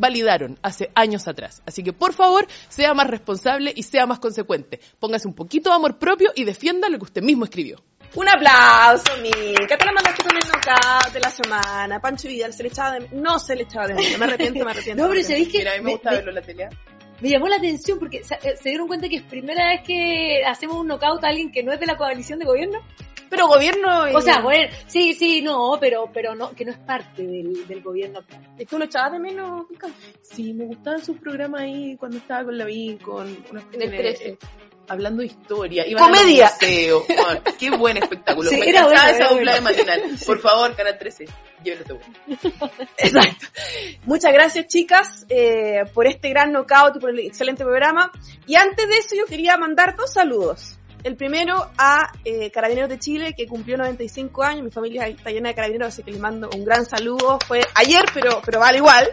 validaron 0.00 0.58
hace 0.62 0.90
años 0.94 1.28
atrás. 1.28 1.62
Así 1.66 1.82
que 1.84 1.92
por 1.92 2.12
favor, 2.12 2.46
sea 2.68 2.94
más 2.94 3.06
responsable 3.08 3.72
y 3.76 3.82
sea 3.84 4.06
más 4.06 4.18
consecuente. 4.18 4.80
Póngase 4.98 5.28
un 5.28 5.34
poquito 5.34 5.70
de 5.70 5.76
amor 5.76 5.98
propio 5.98 6.32
y 6.34 6.44
defienda 6.44 6.88
lo 6.88 6.98
que 6.98 7.04
usted 7.04 7.22
mismo 7.22 7.44
escribió. 7.44 7.82
Un 8.16 8.28
aplauso, 8.28 9.12
Mica. 9.22 9.78
Te 9.78 9.84
la 9.84 9.92
mandaste 9.92 10.24
con 10.24 10.36
el 10.36 10.42
knockout 10.42 11.12
de 11.12 11.20
la 11.20 11.30
semana. 11.30 12.00
Pancho 12.00 12.26
Vidal 12.26 12.52
se 12.52 12.64
le 12.64 12.70
echaba 12.70 12.98
de 12.98 13.08
No 13.12 13.38
se 13.38 13.54
le 13.54 13.62
echaba 13.62 13.86
de 13.86 13.94
menos. 13.94 14.18
Me 14.18 14.24
arrepiento, 14.24 14.64
me 14.64 14.70
arrepiento. 14.72 15.02
No, 15.04 15.08
pero. 15.10 15.22
¿sabéis 15.22 15.48
que 15.48 15.58
Mira, 15.58 15.72
a 15.72 15.74
mí 15.76 15.80
me 15.80 15.84
me- 15.86 15.92
gusta 15.92 16.10
me- 16.10 16.16
verlo 16.16 16.30
en 16.30 16.34
la 16.34 16.42
tele. 16.42 16.68
Me 17.20 17.28
llamó 17.28 17.48
la 17.48 17.56
atención 17.56 17.98
porque 17.98 18.22
se, 18.24 18.34
eh, 18.34 18.56
se 18.60 18.68
dieron 18.70 18.88
cuenta 18.88 19.08
que 19.08 19.16
es 19.16 19.22
primera 19.22 19.68
vez 19.68 19.82
que 19.86 20.42
hacemos 20.46 20.76
un 20.76 20.86
knockout 20.88 21.22
a 21.24 21.28
alguien 21.28 21.50
que 21.52 21.62
no 21.62 21.72
es 21.72 21.80
de 21.80 21.86
la 21.86 21.96
coalición 21.96 22.38
de 22.38 22.46
gobierno. 22.46 22.78
Pero 23.28 23.46
gobierno... 23.46 24.08
y- 24.10 24.14
O 24.14 24.20
sea, 24.20 24.40
bueno, 24.40 24.72
sí, 24.86 25.14
sí, 25.14 25.40
no, 25.40 25.76
pero, 25.80 26.10
pero 26.12 26.34
no, 26.34 26.50
que 26.50 26.64
no 26.64 26.72
es 26.72 26.78
parte 26.78 27.22
del, 27.22 27.66
del 27.68 27.80
gobierno. 27.80 28.20
¿Y 28.58 28.64
tú 28.64 28.76
lo 28.76 28.86
echabas 28.86 29.12
de 29.12 29.18
menos? 29.20 29.66
Sí, 30.22 30.52
me 30.52 30.64
gustaban 30.66 31.04
sus 31.04 31.16
programas 31.18 31.60
ahí 31.62 31.96
cuando 31.96 32.18
estaba 32.18 32.44
con 32.44 32.58
la 32.58 32.64
con 33.02 33.26
unas 33.50 33.64
En 33.72 33.82
el 33.82 33.90
cuestiones, 33.90 34.18
13. 34.18 34.38
Hablando 34.88 35.20
de 35.20 35.26
historia. 35.26 35.86
Iban 35.86 36.04
Comedia. 36.04 36.46
a. 36.46 36.50
Juan, 37.22 37.42
qué 37.58 37.70
buen 37.70 37.96
espectáculo. 37.96 38.48
Sí, 38.48 38.56
me 38.56 38.68
era 38.68 38.80
encantaba 38.80 39.10
bueno, 39.10 39.24
esa 39.24 39.34
dupla 39.34 39.54
de 39.54 39.60
matinal. 39.60 40.02
Por 40.26 40.40
favor, 40.40 40.76
Canal 40.76 40.98
13, 40.98 41.26
llévate 41.62 41.92
bueno. 41.92 42.14
Exacto. 42.98 43.46
Muchas 44.04 44.32
gracias, 44.32 44.66
chicas, 44.66 45.26
eh, 45.28 45.82
por 45.94 46.06
este 46.06 46.30
gran 46.30 46.52
knockout 46.52 46.96
y 46.96 46.98
por 47.00 47.10
el 47.10 47.20
excelente 47.20 47.64
programa. 47.64 48.10
Y 48.46 48.56
antes 48.56 48.88
de 48.88 48.96
eso, 48.98 49.14
yo 49.16 49.26
quería 49.26 49.56
mandar 49.56 49.96
dos 49.96 50.12
saludos. 50.12 50.76
El 51.02 51.16
primero 51.16 51.70
a 51.78 52.12
eh, 52.24 52.50
Carabineros 52.50 52.90
de 52.90 52.98
Chile, 52.98 53.34
que 53.34 53.46
cumplió 53.46 53.78
95 53.78 54.42
años. 54.42 54.64
Mi 54.64 54.70
familia 54.70 55.06
está 55.06 55.30
llena 55.30 55.48
de 55.48 55.54
carabineros, 55.54 55.88
así 55.88 56.02
que 56.02 56.10
les 56.10 56.20
mando 56.20 56.50
un 56.54 56.64
gran 56.64 56.84
saludo. 56.84 57.38
Fue 57.46 57.60
ayer, 57.74 58.04
pero, 58.12 58.42
pero 58.44 58.60
vale 58.60 58.78
igual. 58.78 59.08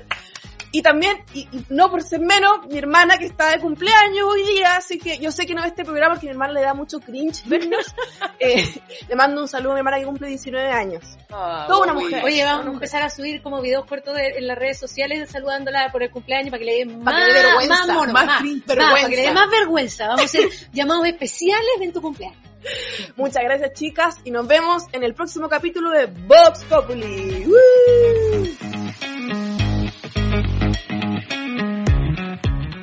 Y 0.71 0.81
también, 0.81 1.23
y, 1.33 1.47
y 1.51 1.65
no 1.69 1.89
por 1.89 2.03
ser 2.03 2.19
menos, 2.19 2.67
mi 2.69 2.77
hermana 2.77 3.17
que 3.17 3.25
está 3.25 3.49
de 3.51 3.59
cumpleaños 3.59 4.27
hoy 4.27 4.43
día, 4.43 4.75
así 4.75 4.99
que 4.99 5.17
yo 5.17 5.31
sé 5.31 5.45
que 5.45 5.53
no 5.55 5.61
ve 5.61 5.69
este 5.69 5.85
programa 5.85 6.15
porque 6.15 6.27
a 6.27 6.29
mi 6.29 6.33
hermana 6.33 6.53
le 6.53 6.61
da 6.61 6.73
mucho 6.73 6.99
cringe 6.99 7.43
vernos. 7.45 7.85
Eh, 8.39 8.69
le 9.09 9.15
mando 9.15 9.41
un 9.41 9.47
saludo 9.47 9.71
a 9.71 9.75
mi 9.75 9.79
hermana 9.79 9.97
que 9.97 10.05
cumple 10.05 10.27
19 10.27 10.71
años. 10.71 11.03
Toda 11.27 11.79
una 11.83 11.93
mujer. 11.93 12.23
Oye, 12.23 12.43
vamos 12.43 12.67
a 12.67 12.69
empezar 12.69 13.01
a 13.01 13.09
subir 13.09 13.41
como 13.41 13.61
videos 13.61 13.85
cortos 13.85 14.15
de- 14.15 14.37
en 14.37 14.45
las 14.45 14.55
redes 14.57 14.77
sociales 14.77 15.27
saludándola 15.31 15.89
por 15.91 16.03
el 16.03 16.11
cumpleaños 16.11 16.51
para 16.51 16.59
que 16.59 16.65
le 16.65 16.73
dé 16.77 16.85
más, 16.85 17.03
Para 17.03 17.25
que 17.25 17.27
le 17.31 17.33
dé 17.33 17.43
vergüenza, 17.45 17.75
más 17.75 17.87
mono, 17.87 18.13
más 18.13 18.25
más, 18.27 18.39
cringe, 18.41 18.67
más, 18.67 18.75
para 18.75 18.85
que 18.85 18.93
le 18.93 19.09
dé 19.09 19.15
vergüenza. 19.23 19.33
más 19.33 19.49
vergüenza. 19.51 20.07
Vamos 20.07 20.21
a 20.21 20.25
hacer 20.25 20.49
llamados 20.73 21.07
especiales 21.07 21.71
en 21.81 21.93
tu 21.93 22.01
cumpleaños. 22.01 22.37
Muchas 23.15 23.43
gracias 23.43 23.73
chicas 23.73 24.17
y 24.23 24.29
nos 24.29 24.47
vemos 24.47 24.83
en 24.91 25.03
el 25.03 25.15
próximo 25.15 25.49
capítulo 25.49 25.89
de 25.91 26.05
Vox 26.05 26.63
Populi. 26.65 27.45
¡Woo! 27.47 29.46